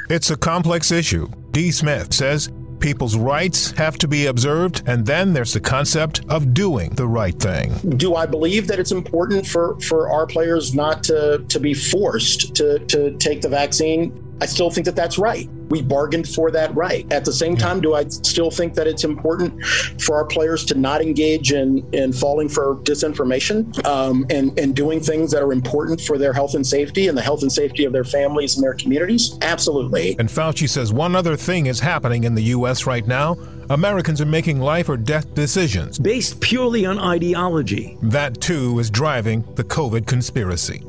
It's 0.10 0.30
a 0.30 0.38
complex 0.38 0.92
issue. 0.92 1.28
D. 1.52 1.72
Smith 1.72 2.14
says 2.14 2.50
people's 2.80 3.16
rights 3.16 3.72
have 3.72 3.98
to 4.00 4.08
be 4.08 4.26
observed, 4.26 4.84
and 4.86 5.06
then 5.06 5.34
there's 5.34 5.54
the 5.54 5.60
concept 5.60 6.22
of 6.30 6.54
doing 6.54 6.90
the 6.92 7.08
right 7.08 7.40
thing. 7.40 7.74
Do 7.98 8.16
I 8.16 8.26
believe 8.26 8.68
that 8.68 8.80
it's 8.80 8.92
important 8.92 9.48
for, 9.48 9.80
for 9.80 10.10
our 10.10 10.26
players 10.26 10.74
not 10.74 11.04
to, 11.06 11.46
to 11.48 11.60
be 11.60 11.74
forced 11.74 12.56
to, 12.56 12.80
to 12.80 13.16
take 13.18 13.42
the 13.42 13.50
vaccine? 13.50 14.12
I 14.42 14.48
still 14.48 14.72
think 14.72 14.86
that 14.86 14.96
that's 14.96 15.20
right. 15.20 15.48
We 15.70 15.84
bargained 15.84 16.28
for 16.28 16.50
that 16.50 16.76
right. 16.76 17.10
At 17.14 17.26
the 17.26 17.32
same 17.32 17.56
time, 17.56 17.80
do 17.80 17.94
I 17.94 18.08
still 18.08 18.50
think 18.50 18.74
that 18.74 18.88
it's 18.88 19.04
important 19.04 19.64
for 20.02 20.16
our 20.16 20.26
players 20.26 20.66
to 20.66 20.78
not 20.78 21.02
engage 21.02 21.54
in, 21.54 21.88
in 21.94 22.12
falling 22.12 22.50
for 22.50 22.78
disinformation 22.78 23.86
um, 23.86 24.26
and, 24.32 24.58
and 24.58 24.76
doing 24.76 25.00
things 25.00 25.30
that 25.32 25.44
are 25.44 25.54
important 25.54 26.02
for 26.02 26.18
their 26.18 26.34
health 26.34 26.56
and 26.56 26.66
safety 26.66 27.08
and 27.08 27.16
the 27.16 27.22
health 27.22 27.44
and 27.44 27.52
safety 27.52 27.86
of 27.86 27.94
their 27.94 28.04
families 28.04 28.56
and 28.56 28.64
their 28.64 28.74
communities? 28.74 29.38
Absolutely. 29.44 30.16
And 30.18 30.28
Fauci 30.28 30.68
says 30.68 30.92
one 30.92 31.16
other 31.16 31.38
thing 31.38 31.68
is 31.68 31.80
happening 31.80 32.24
in 32.24 32.34
the 32.34 32.44
U.S. 32.56 32.88
right 32.88 33.06
now. 33.06 33.38
Americans 33.70 34.20
are 34.22 34.26
making 34.26 34.60
life 34.60 34.90
or 34.90 34.98
death 34.98 35.34
decisions 35.36 36.00
based 36.00 36.42
purely 36.42 36.84
on 36.88 36.98
ideology. 36.98 37.98
That, 38.02 38.42
too, 38.42 38.80
is 38.80 38.90
driving 38.90 39.46
the 39.54 39.64
COVID 39.64 40.08
conspiracy. 40.08 40.80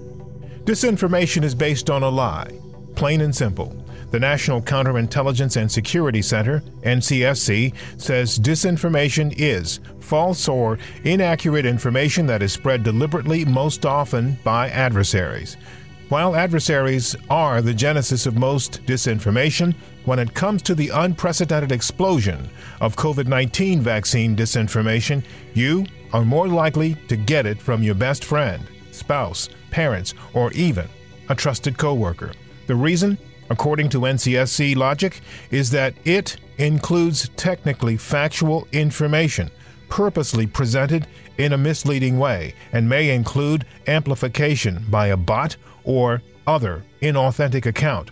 Disinformation 0.64 1.44
is 1.44 1.54
based 1.54 1.90
on 1.90 2.02
a 2.02 2.08
lie 2.08 2.50
plain 2.94 3.20
and 3.20 3.34
simple. 3.34 3.76
The 4.10 4.20
National 4.20 4.60
Counterintelligence 4.60 5.56
and 5.56 5.72
Security 5.72 6.20
Center, 6.20 6.62
NCSC, 6.82 7.74
says 7.96 8.38
disinformation 8.38 9.32
is 9.38 9.80
false 10.00 10.48
or 10.48 10.78
inaccurate 11.04 11.64
information 11.64 12.26
that 12.26 12.42
is 12.42 12.52
spread 12.52 12.82
deliberately, 12.82 13.46
most 13.46 13.86
often 13.86 14.38
by 14.44 14.68
adversaries. 14.68 15.56
While 16.10 16.36
adversaries 16.36 17.16
are 17.30 17.62
the 17.62 17.72
genesis 17.72 18.26
of 18.26 18.36
most 18.36 18.84
disinformation, 18.84 19.74
when 20.04 20.18
it 20.18 20.34
comes 20.34 20.60
to 20.62 20.74
the 20.74 20.90
unprecedented 20.90 21.72
explosion 21.72 22.50
of 22.82 22.96
COVID 22.96 23.28
19 23.28 23.80
vaccine 23.80 24.36
disinformation, 24.36 25.24
you 25.54 25.86
are 26.12 26.26
more 26.26 26.48
likely 26.48 26.96
to 27.08 27.16
get 27.16 27.46
it 27.46 27.58
from 27.58 27.82
your 27.82 27.94
best 27.94 28.26
friend, 28.26 28.68
spouse, 28.90 29.48
parents, 29.70 30.12
or 30.34 30.52
even 30.52 30.86
a 31.30 31.34
trusted 31.34 31.78
coworker. 31.78 32.32
The 32.72 32.76
reason, 32.76 33.18
according 33.50 33.90
to 33.90 33.98
NCSC 33.98 34.76
logic, 34.76 35.20
is 35.50 35.70
that 35.72 35.92
it 36.06 36.38
includes 36.56 37.28
technically 37.36 37.98
factual 37.98 38.66
information 38.72 39.50
purposely 39.90 40.46
presented 40.46 41.06
in 41.36 41.52
a 41.52 41.58
misleading 41.58 42.18
way 42.18 42.54
and 42.72 42.88
may 42.88 43.14
include 43.14 43.66
amplification 43.88 44.86
by 44.88 45.08
a 45.08 45.18
bot 45.18 45.54
or 45.84 46.22
other 46.46 46.82
inauthentic 47.02 47.66
account. 47.66 48.10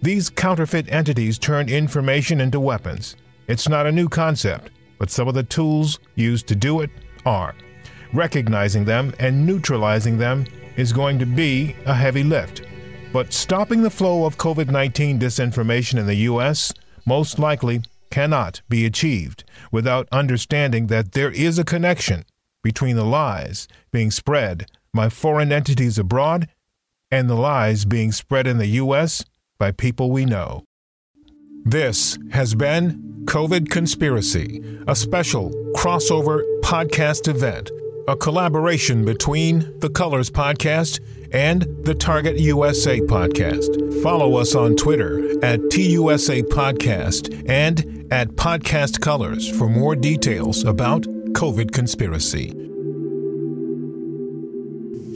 These 0.00 0.30
counterfeit 0.30 0.90
entities 0.90 1.38
turn 1.38 1.68
information 1.68 2.40
into 2.40 2.60
weapons. 2.60 3.14
It's 3.46 3.68
not 3.68 3.86
a 3.86 3.92
new 3.92 4.08
concept, 4.08 4.70
but 4.98 5.10
some 5.10 5.28
of 5.28 5.34
the 5.34 5.42
tools 5.42 5.98
used 6.14 6.46
to 6.46 6.56
do 6.56 6.80
it 6.80 6.88
are. 7.26 7.54
Recognizing 8.14 8.86
them 8.86 9.12
and 9.18 9.44
neutralizing 9.44 10.16
them 10.16 10.46
is 10.78 10.94
going 10.94 11.18
to 11.18 11.26
be 11.26 11.76
a 11.84 11.92
heavy 11.92 12.24
lift. 12.24 12.62
But 13.12 13.32
stopping 13.32 13.82
the 13.82 13.90
flow 13.90 14.26
of 14.26 14.36
COVID 14.36 14.70
19 14.70 15.18
disinformation 15.18 15.98
in 15.98 16.06
the 16.06 16.26
U.S. 16.30 16.72
most 17.06 17.38
likely 17.38 17.82
cannot 18.10 18.60
be 18.68 18.84
achieved 18.84 19.44
without 19.72 20.08
understanding 20.12 20.88
that 20.88 21.12
there 21.12 21.30
is 21.30 21.58
a 21.58 21.64
connection 21.64 22.24
between 22.62 22.96
the 22.96 23.04
lies 23.04 23.66
being 23.92 24.10
spread 24.10 24.66
by 24.92 25.08
foreign 25.08 25.52
entities 25.52 25.98
abroad 25.98 26.48
and 27.10 27.28
the 27.28 27.34
lies 27.34 27.84
being 27.84 28.12
spread 28.12 28.46
in 28.46 28.58
the 28.58 28.66
U.S. 28.82 29.24
by 29.58 29.72
people 29.72 30.10
we 30.10 30.24
know. 30.24 30.64
This 31.64 32.18
has 32.30 32.54
been 32.54 33.22
COVID 33.24 33.70
Conspiracy, 33.70 34.62
a 34.86 34.94
special 34.94 35.50
crossover 35.74 36.42
podcast 36.60 37.28
event, 37.28 37.70
a 38.08 38.16
collaboration 38.16 39.04
between 39.04 39.70
the 39.80 39.90
Colors 39.90 40.30
Podcast 40.30 40.98
and 41.30 41.62
the 41.84 41.94
Target 41.94 42.38
USA 42.38 43.00
Podcast. 43.00 44.02
Follow 44.02 44.36
us 44.36 44.54
on 44.54 44.76
Twitter 44.76 45.28
at 45.44 45.60
TUSA 45.68 46.44
Podcast 46.44 47.44
and 47.46 48.10
at 48.10 48.28
Podcast 48.28 49.02
Colors 49.02 49.46
for 49.58 49.68
more 49.68 49.94
details 49.94 50.64
about 50.64 51.02
COVID 51.34 51.72
Conspiracy. 51.72 52.54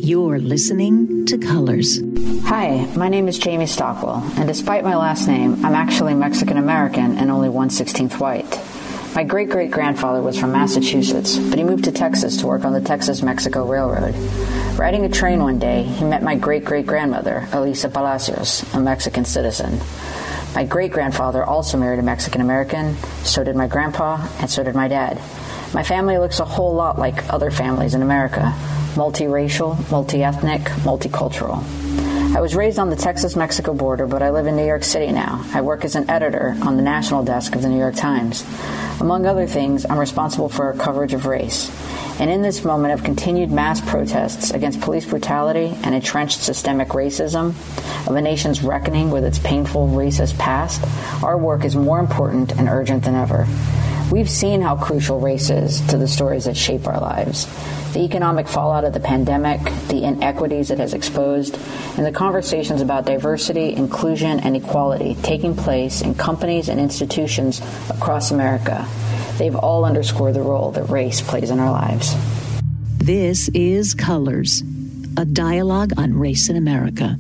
You're 0.07 0.39
listening 0.39 1.25
to 1.25 1.39
Colors. 1.39 1.99
Hi, 2.45 2.85
my 2.95 3.09
name 3.09 3.27
is 3.27 3.39
Jamie 3.39 3.65
Stockwell, 3.65 4.23
and 4.37 4.47
despite 4.47 4.85
my 4.85 4.97
last 4.97 5.27
name, 5.27 5.65
I'm 5.65 5.75
actually 5.75 6.13
Mexican 6.13 6.59
American 6.59 7.17
and 7.17 7.31
only 7.31 7.49
116th 7.49 8.21
white. 8.21 8.82
My 9.15 9.25
great 9.25 9.51
great 9.51 9.71
grandfather 9.71 10.23
was 10.23 10.39
from 10.39 10.53
Massachusetts, 10.53 11.37
but 11.37 11.59
he 11.59 11.65
moved 11.65 11.85
to 11.85 11.93
Texas 11.93 12.39
to 12.39 12.47
work 12.47 12.65
on 12.65 12.73
the 12.73 12.81
Texas 12.81 13.23
Mexico 13.23 13.67
Railroad. 13.67 14.15
Riding 14.79 15.05
a 15.05 15.09
train 15.11 15.43
one 15.43 15.59
day, 15.59 15.83
he 15.83 16.05
met 16.05 16.23
my 16.23 16.35
great 16.35 16.65
great 16.65 16.87
grandmother, 16.87 17.47
Elisa 17.53 17.91
Palacios, 17.91 18.65
a 18.75 18.81
Mexican 18.81 19.27
citizen. 19.27 19.79
My 20.55 20.65
great 20.65 20.93
grandfather 20.93 21.45
also 21.45 21.77
married 21.77 21.99
a 21.99 22.03
Mexican 22.03 22.41
American, 22.41 22.97
so 23.23 23.45
did 23.45 23.55
my 23.55 23.67
grandpa, 23.67 24.27
and 24.41 24.51
so 24.51 24.63
did 24.63 24.75
my 24.75 24.89
dad. 24.89 25.21
My 25.75 25.83
family 25.83 26.17
looks 26.17 26.41
a 26.41 26.45
whole 26.45 26.75
lot 26.75 26.99
like 26.99 27.33
other 27.33 27.51
families 27.51 27.95
in 27.95 28.03
America 28.03 28.55
multiracial, 28.95 29.91
multi 29.91 30.23
ethnic, 30.23 30.63
multicultural. 30.85 31.82
I 32.35 32.41
was 32.41 32.55
raised 32.57 32.79
on 32.79 32.89
the 32.89 32.97
Texas 32.97 33.37
Mexico 33.37 33.75
border, 33.75 34.07
but 34.07 34.23
I 34.23 34.31
live 34.31 34.47
in 34.47 34.57
New 34.57 34.65
York 34.65 34.85
City 34.85 35.13
now. 35.13 35.45
I 35.53 35.61
work 35.61 35.85
as 35.85 35.97
an 35.97 36.09
editor 36.09 36.57
on 36.63 36.77
the 36.77 36.83
national 36.83 37.25
desk 37.25 37.55
of 37.55 37.61
the 37.61 37.69
New 37.69 37.79
York 37.79 37.95
Times. 37.95 38.43
Among 39.01 39.27
other 39.27 39.47
things, 39.47 39.85
I'm 39.85 39.99
responsible 39.99 40.49
for 40.49 40.65
our 40.65 40.73
coverage 40.73 41.13
of 41.13 41.27
race. 41.27 41.71
And 42.19 42.31
in 42.31 42.41
this 42.41 42.65
moment 42.65 42.95
of 42.95 43.05
continued 43.05 43.51
mass 43.51 43.83
protests 43.83 44.51
against 44.51 44.81
police 44.81 45.05
brutality 45.05 45.77
and 45.83 45.95
entrenched 45.95 46.41
systemic 46.41 46.89
racism, 46.89 47.51
of 48.09 48.17
a 48.17 48.23
nation's 48.23 48.63
reckoning 48.63 49.11
with 49.11 49.27
its 49.27 49.39
painful 49.39 49.89
racist 49.89 50.39
past, 50.39 50.83
our 51.23 51.37
work 51.37 51.67
is 51.67 51.77
more 51.77 52.01
important 52.01 52.53
and 52.53 52.67
urgent 52.67 53.05
than 53.05 53.15
ever. 53.15 53.47
We've 54.11 54.31
seen 54.31 54.63
how 54.63 54.77
crucial 54.77 55.21
race 55.21 55.51
is 55.51 55.83
to 55.89 55.99
the 55.99 56.09
stories 56.09 56.47
that 56.47 56.57
shape 56.57 56.87
our 56.87 56.99
lives. 56.99 57.47
The 57.93 58.01
economic 58.01 58.49
fallout 58.49 58.85
of 58.85 58.95
the 58.95 59.01
pandemic, 59.01 59.61
the 59.89 60.05
inequities 60.05 60.71
it 60.71 60.79
has 60.79 60.95
exposed, 60.95 61.59
and 61.99 62.07
the 62.07 62.13
conversations 62.13 62.81
about 62.81 63.05
diversity, 63.05 63.75
inclusion, 63.75 64.41
and 64.41 64.57
equality 64.57 65.15
taking 65.23 65.55
place 65.55 66.01
in 66.01 66.15
companies 66.15 66.71
and 66.71 66.81
institutions 66.81 67.61
across 67.91 68.31
America. 68.31 68.89
They've 69.37 69.55
all 69.55 69.85
underscored 69.85 70.33
the 70.33 70.41
role 70.41 70.71
that 70.71 70.85
race 70.85 71.21
plays 71.21 71.51
in 71.51 71.61
our 71.61 71.71
lives. 71.71 72.15
This 72.97 73.51
is 73.51 73.93
Colors, 73.93 74.63
a 75.19 75.27
dialogue 75.27 75.93
on 75.99 76.15
race 76.15 76.49
in 76.49 76.57
America. 76.57 77.19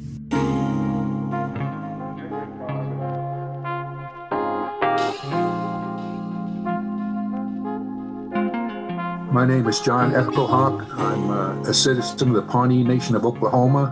My 9.42 9.48
name 9.48 9.66
is 9.66 9.81
John 9.81 10.12
Echohawk. 10.12 10.88
I'm 10.96 11.28
uh, 11.28 11.68
a 11.68 11.74
citizen 11.74 12.28
of 12.28 12.35
the 12.37 12.42
Pawnee 12.42 12.85
Nation 12.85 13.16
of 13.16 13.26
Oklahoma. 13.26 13.90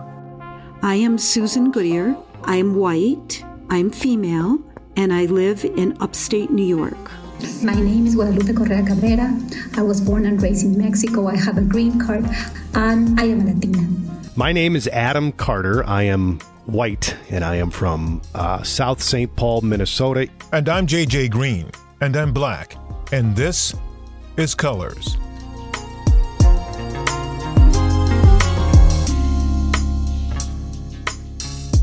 I 0.81 0.95
am 0.95 1.17
Susan 1.17 1.71
Goodyear. 1.71 2.15
I'm 2.45 2.75
white, 2.75 3.43
I'm 3.69 3.89
female, 3.89 4.59
and 4.95 5.11
I 5.11 5.25
live 5.25 5.65
in 5.65 5.97
upstate 6.01 6.51
New 6.51 6.63
York. 6.63 7.11
My 7.61 7.73
name 7.73 8.07
is 8.07 8.15
Guadalupe 8.15 8.53
Correa 8.53 8.81
Cabrera. 8.81 9.37
I 9.75 9.81
was 9.81 9.99
born 9.99 10.25
and 10.25 10.41
raised 10.41 10.63
in 10.63 10.77
Mexico. 10.77 11.27
I 11.27 11.35
have 11.35 11.57
a 11.57 11.63
green 11.63 11.99
card, 11.99 12.23
and 12.73 13.19
I 13.19 13.25
am 13.25 13.41
a 13.41 13.51
Latina. 13.51 13.89
My 14.37 14.53
name 14.53 14.77
is 14.77 14.87
Adam 14.87 15.33
Carter. 15.33 15.85
I 15.85 16.03
am 16.03 16.39
white, 16.65 17.17
and 17.29 17.43
I 17.43 17.57
am 17.57 17.71
from 17.71 18.21
uh, 18.33 18.63
South 18.63 19.03
St. 19.03 19.35
Paul, 19.35 19.59
Minnesota. 19.59 20.29
And 20.53 20.69
I'm 20.69 20.87
JJ 20.87 21.29
Green, 21.29 21.71
and 21.99 22.15
I'm 22.15 22.31
black. 22.31 22.77
And 23.11 23.35
this 23.35 23.75
is 24.37 24.55
Colors. 24.55 25.17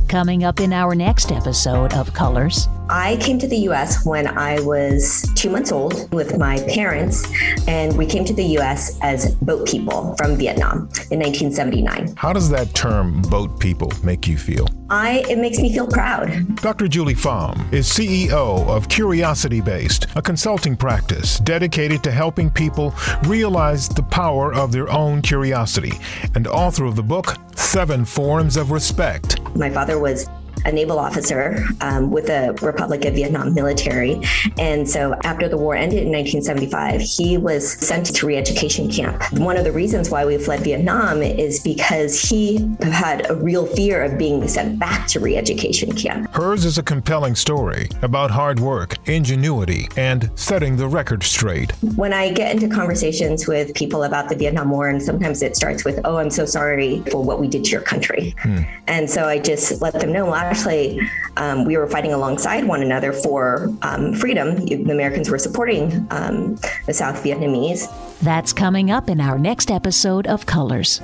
Coming 0.08 0.42
up 0.42 0.60
in 0.60 0.72
our 0.72 0.94
next 0.94 1.32
episode 1.32 1.92
of 1.92 2.14
Colors. 2.14 2.66
I 2.90 3.16
came 3.16 3.38
to 3.38 3.46
the 3.46 3.56
US 3.68 4.06
when 4.06 4.26
I 4.26 4.60
was 4.60 5.28
two 5.34 5.50
months 5.50 5.72
old 5.72 6.10
with 6.12 6.38
my 6.38 6.58
parents, 6.68 7.22
and 7.68 7.96
we 7.98 8.06
came 8.06 8.24
to 8.24 8.32
the 8.32 8.44
US 8.58 8.98
as 9.02 9.34
boat 9.36 9.68
people 9.68 10.14
from 10.16 10.36
Vietnam 10.36 10.88
in 11.10 11.20
1979. 11.20 12.14
How 12.16 12.32
does 12.32 12.48
that 12.50 12.74
term 12.74 13.20
boat 13.22 13.60
people 13.60 13.92
make 14.02 14.26
you 14.26 14.38
feel? 14.38 14.66
I 14.90 15.22
it 15.28 15.36
makes 15.36 15.58
me 15.58 15.70
feel 15.70 15.86
proud. 15.86 16.56
Dr. 16.56 16.88
Julie 16.88 17.14
Pham 17.14 17.70
is 17.72 17.86
CEO 17.86 18.66
of 18.66 18.88
Curiosity 18.88 19.60
Based, 19.60 20.06
a 20.16 20.22
consulting 20.22 20.74
practice 20.74 21.38
dedicated 21.40 22.02
to 22.04 22.10
helping 22.10 22.48
people 22.48 22.94
realize 23.24 23.88
the 23.88 24.02
power 24.02 24.54
of 24.54 24.72
their 24.72 24.88
own 24.88 25.20
curiosity, 25.20 25.92
and 26.34 26.46
author 26.46 26.86
of 26.86 26.96
the 26.96 27.02
book 27.02 27.36
Seven 27.54 28.06
Forms 28.06 28.56
of 28.56 28.70
Respect. 28.70 29.40
My 29.54 29.68
father 29.68 29.98
was 29.98 30.26
a 30.64 30.72
naval 30.72 30.98
officer 30.98 31.64
um, 31.80 32.10
with 32.10 32.26
the 32.26 32.56
Republic 32.62 33.04
of 33.04 33.14
Vietnam 33.14 33.54
military. 33.54 34.20
And 34.58 34.88
so 34.88 35.14
after 35.24 35.48
the 35.48 35.56
war 35.56 35.74
ended 35.74 36.02
in 36.02 36.12
1975, 36.12 37.00
he 37.00 37.36
was 37.36 37.72
sent 37.72 38.06
to 38.14 38.26
re-education 38.26 38.90
camp. 38.90 39.22
One 39.32 39.56
of 39.56 39.64
the 39.64 39.72
reasons 39.72 40.10
why 40.10 40.24
we 40.24 40.38
fled 40.38 40.60
Vietnam 40.60 41.22
is 41.22 41.60
because 41.60 42.20
he 42.20 42.68
had 42.82 43.28
a 43.30 43.34
real 43.34 43.66
fear 43.66 44.02
of 44.02 44.18
being 44.18 44.46
sent 44.48 44.78
back 44.78 45.06
to 45.08 45.20
re-education 45.20 45.92
camp. 45.92 46.30
Hers 46.34 46.64
is 46.64 46.78
a 46.78 46.82
compelling 46.82 47.34
story 47.34 47.88
about 48.02 48.30
hard 48.30 48.60
work, 48.60 48.96
ingenuity, 49.08 49.88
and 49.96 50.30
setting 50.34 50.76
the 50.76 50.86
record 50.86 51.22
straight. 51.22 51.72
When 51.96 52.12
I 52.12 52.32
get 52.32 52.54
into 52.54 52.68
conversations 52.74 53.46
with 53.46 53.74
people 53.74 54.04
about 54.04 54.28
the 54.28 54.36
Vietnam 54.36 54.70
War, 54.70 54.88
and 54.88 55.02
sometimes 55.02 55.42
it 55.42 55.56
starts 55.56 55.84
with, 55.84 56.00
oh, 56.04 56.16
I'm 56.16 56.30
so 56.30 56.44
sorry 56.44 57.02
for 57.10 57.22
what 57.22 57.40
we 57.40 57.48
did 57.48 57.64
to 57.64 57.70
your 57.70 57.82
country. 57.82 58.34
Hmm. 58.40 58.62
And 58.86 59.08
so 59.08 59.26
I 59.26 59.38
just 59.38 59.80
let 59.80 59.94
them 59.94 60.12
know, 60.12 60.26
well, 60.26 60.34
actually, 60.48 61.00
um, 61.36 61.64
we 61.64 61.76
were 61.76 61.86
fighting 61.86 62.12
alongside 62.12 62.64
one 62.64 62.82
another 62.82 63.12
for 63.12 63.72
um, 63.82 64.14
freedom. 64.14 64.64
The 64.64 64.90
Americans 64.90 65.30
were 65.30 65.38
supporting 65.38 66.04
um, 66.10 66.56
the 66.86 66.92
South 66.92 67.22
Vietnamese. 67.22 67.86
That's 68.20 68.52
coming 68.52 68.90
up 68.90 69.08
in 69.08 69.20
our 69.20 69.38
next 69.38 69.70
episode 69.70 70.26
of 70.26 70.46
Colors. 70.46 71.00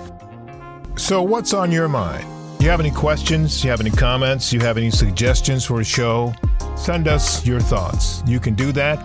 So, 0.97 1.23
what's 1.23 1.55
on 1.55 1.71
your 1.71 1.87
mind? 1.89 2.27
You 2.61 2.69
have 2.71 2.81
any 2.81 2.91
questions? 2.91 3.63
You 3.63 3.71
have 3.71 3.79
any 3.81 3.91
comments? 3.91 4.53
You 4.53 4.59
have 4.61 4.77
any 4.79 4.91
suggestions 4.91 5.65
for 5.65 5.81
a 5.81 5.85
show? 5.85 6.35
Send 6.77 7.07
us 7.09 7.45
your 7.47 7.61
thoughts. 7.61 8.23
You 8.27 8.41
can 8.41 8.55
do 8.55 8.73
that 8.73 8.99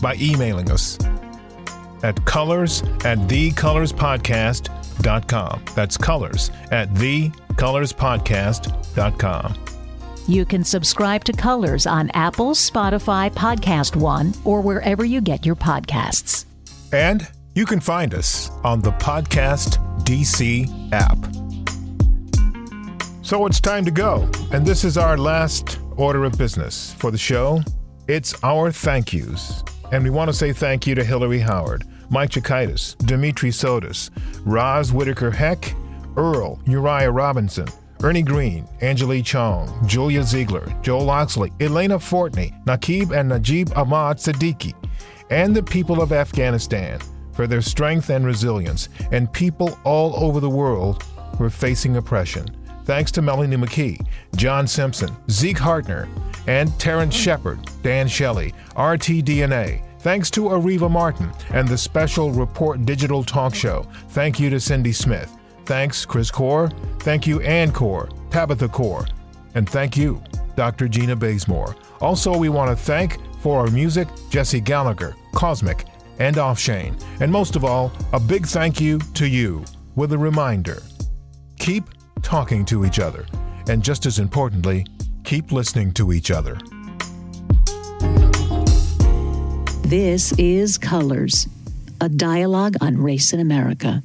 by 0.00 0.16
emailing 0.16 0.70
us 0.70 0.98
at 2.02 2.24
colors 2.24 2.82
at 3.04 3.18
thecolorspodcast.com. 3.18 5.62
That's 5.74 5.96
colors 5.96 6.50
at 6.70 6.92
thecolorspodcast.com. 6.94 9.63
You 10.26 10.46
can 10.46 10.64
subscribe 10.64 11.22
to 11.24 11.34
Colors 11.34 11.86
on 11.86 12.10
Apple, 12.14 12.52
Spotify, 12.52 13.30
Podcast 13.30 13.94
One, 13.94 14.32
or 14.44 14.62
wherever 14.62 15.04
you 15.04 15.20
get 15.20 15.44
your 15.44 15.54
podcasts. 15.54 16.46
And 16.94 17.28
you 17.54 17.66
can 17.66 17.78
find 17.78 18.14
us 18.14 18.50
on 18.64 18.80
the 18.80 18.92
Podcast 18.92 19.76
DC 20.04 20.92
app. 20.92 21.18
So 23.22 23.44
it's 23.44 23.60
time 23.60 23.84
to 23.84 23.90
go. 23.90 24.30
And 24.50 24.64
this 24.64 24.82
is 24.82 24.96
our 24.96 25.18
last 25.18 25.78
order 25.96 26.24
of 26.24 26.38
business 26.38 26.94
for 26.94 27.10
the 27.10 27.18
show. 27.18 27.60
It's 28.08 28.34
our 28.42 28.72
thank 28.72 29.12
yous. 29.12 29.62
And 29.92 30.02
we 30.02 30.10
want 30.10 30.28
to 30.28 30.34
say 30.34 30.54
thank 30.54 30.86
you 30.86 30.94
to 30.94 31.04
Hillary 31.04 31.40
Howard, 31.40 31.84
Mike 32.08 32.30
Chikaitis, 32.30 32.96
Dimitri 33.06 33.50
Sotis, 33.50 34.10
Roz 34.46 34.90
Whitaker 34.90 35.30
Heck, 35.30 35.74
Earl, 36.16 36.60
Uriah 36.66 37.10
Robinson, 37.10 37.68
Ernie 38.04 38.22
Green, 38.22 38.68
Angelique 38.82 39.24
Chong, 39.24 39.88
Julia 39.88 40.22
Ziegler, 40.22 40.70
Joel 40.82 41.08
Oxley, 41.08 41.50
Elena 41.58 41.98
Fortney, 41.98 42.52
Nakib 42.66 43.18
and 43.18 43.30
Najib 43.30 43.72
Ahmad 43.74 44.18
Siddiqui, 44.18 44.74
and 45.30 45.56
the 45.56 45.62
people 45.62 46.02
of 46.02 46.12
Afghanistan 46.12 47.00
for 47.32 47.46
their 47.46 47.62
strength 47.62 48.10
and 48.10 48.26
resilience, 48.26 48.90
and 49.10 49.32
people 49.32 49.78
all 49.84 50.22
over 50.22 50.38
the 50.38 50.50
world 50.50 51.02
who 51.38 51.44
are 51.44 51.50
facing 51.50 51.96
oppression. 51.96 52.46
Thanks 52.84 53.10
to 53.12 53.22
Melanie 53.22 53.56
McKee, 53.56 54.06
John 54.36 54.66
Simpson, 54.66 55.16
Zeke 55.30 55.56
Hartner, 55.56 56.06
and 56.46 56.78
Terrence 56.78 57.14
Shepard, 57.14 57.58
Dan 57.82 58.06
Shelley, 58.06 58.52
RTDNA. 58.76 59.82
Thanks 60.00 60.30
to 60.32 60.50
Areva 60.50 60.90
Martin 60.90 61.32
and 61.54 61.66
the 61.66 61.78
Special 61.78 62.32
Report 62.32 62.84
Digital 62.84 63.24
Talk 63.24 63.54
Show. 63.54 63.86
Thank 64.10 64.38
you 64.38 64.50
to 64.50 64.60
Cindy 64.60 64.92
Smith. 64.92 65.33
Thanks, 65.66 66.04
Chris 66.04 66.30
Core. 66.30 66.70
Thank 67.00 67.26
you, 67.26 67.40
Ann 67.40 67.72
Core, 67.72 68.08
Tabitha 68.30 68.68
Core. 68.68 69.06
And 69.54 69.68
thank 69.68 69.96
you, 69.96 70.22
Dr. 70.56 70.88
Gina 70.88 71.16
Bazemore. 71.16 71.76
Also, 72.00 72.36
we 72.36 72.48
want 72.48 72.70
to 72.70 72.76
thank 72.76 73.18
for 73.40 73.60
our 73.60 73.70
music 73.70 74.08
Jesse 74.30 74.60
Gallagher, 74.60 75.14
Cosmic, 75.34 75.84
and 76.18 76.36
Offshane. 76.36 77.00
And 77.20 77.30
most 77.30 77.56
of 77.56 77.64
all, 77.64 77.92
a 78.12 78.20
big 78.20 78.46
thank 78.46 78.80
you 78.80 78.98
to 79.14 79.26
you 79.26 79.64
with 79.96 80.12
a 80.12 80.18
reminder 80.18 80.82
keep 81.58 81.84
talking 82.20 82.64
to 82.66 82.84
each 82.84 82.98
other. 82.98 83.24
And 83.68 83.82
just 83.82 84.04
as 84.04 84.18
importantly, 84.18 84.86
keep 85.24 85.50
listening 85.50 85.92
to 85.92 86.12
each 86.12 86.30
other. 86.30 86.58
This 89.82 90.32
is 90.38 90.76
Colors, 90.76 91.48
a 92.00 92.08
dialogue 92.10 92.76
on 92.82 92.98
race 92.98 93.32
in 93.32 93.40
America. 93.40 94.02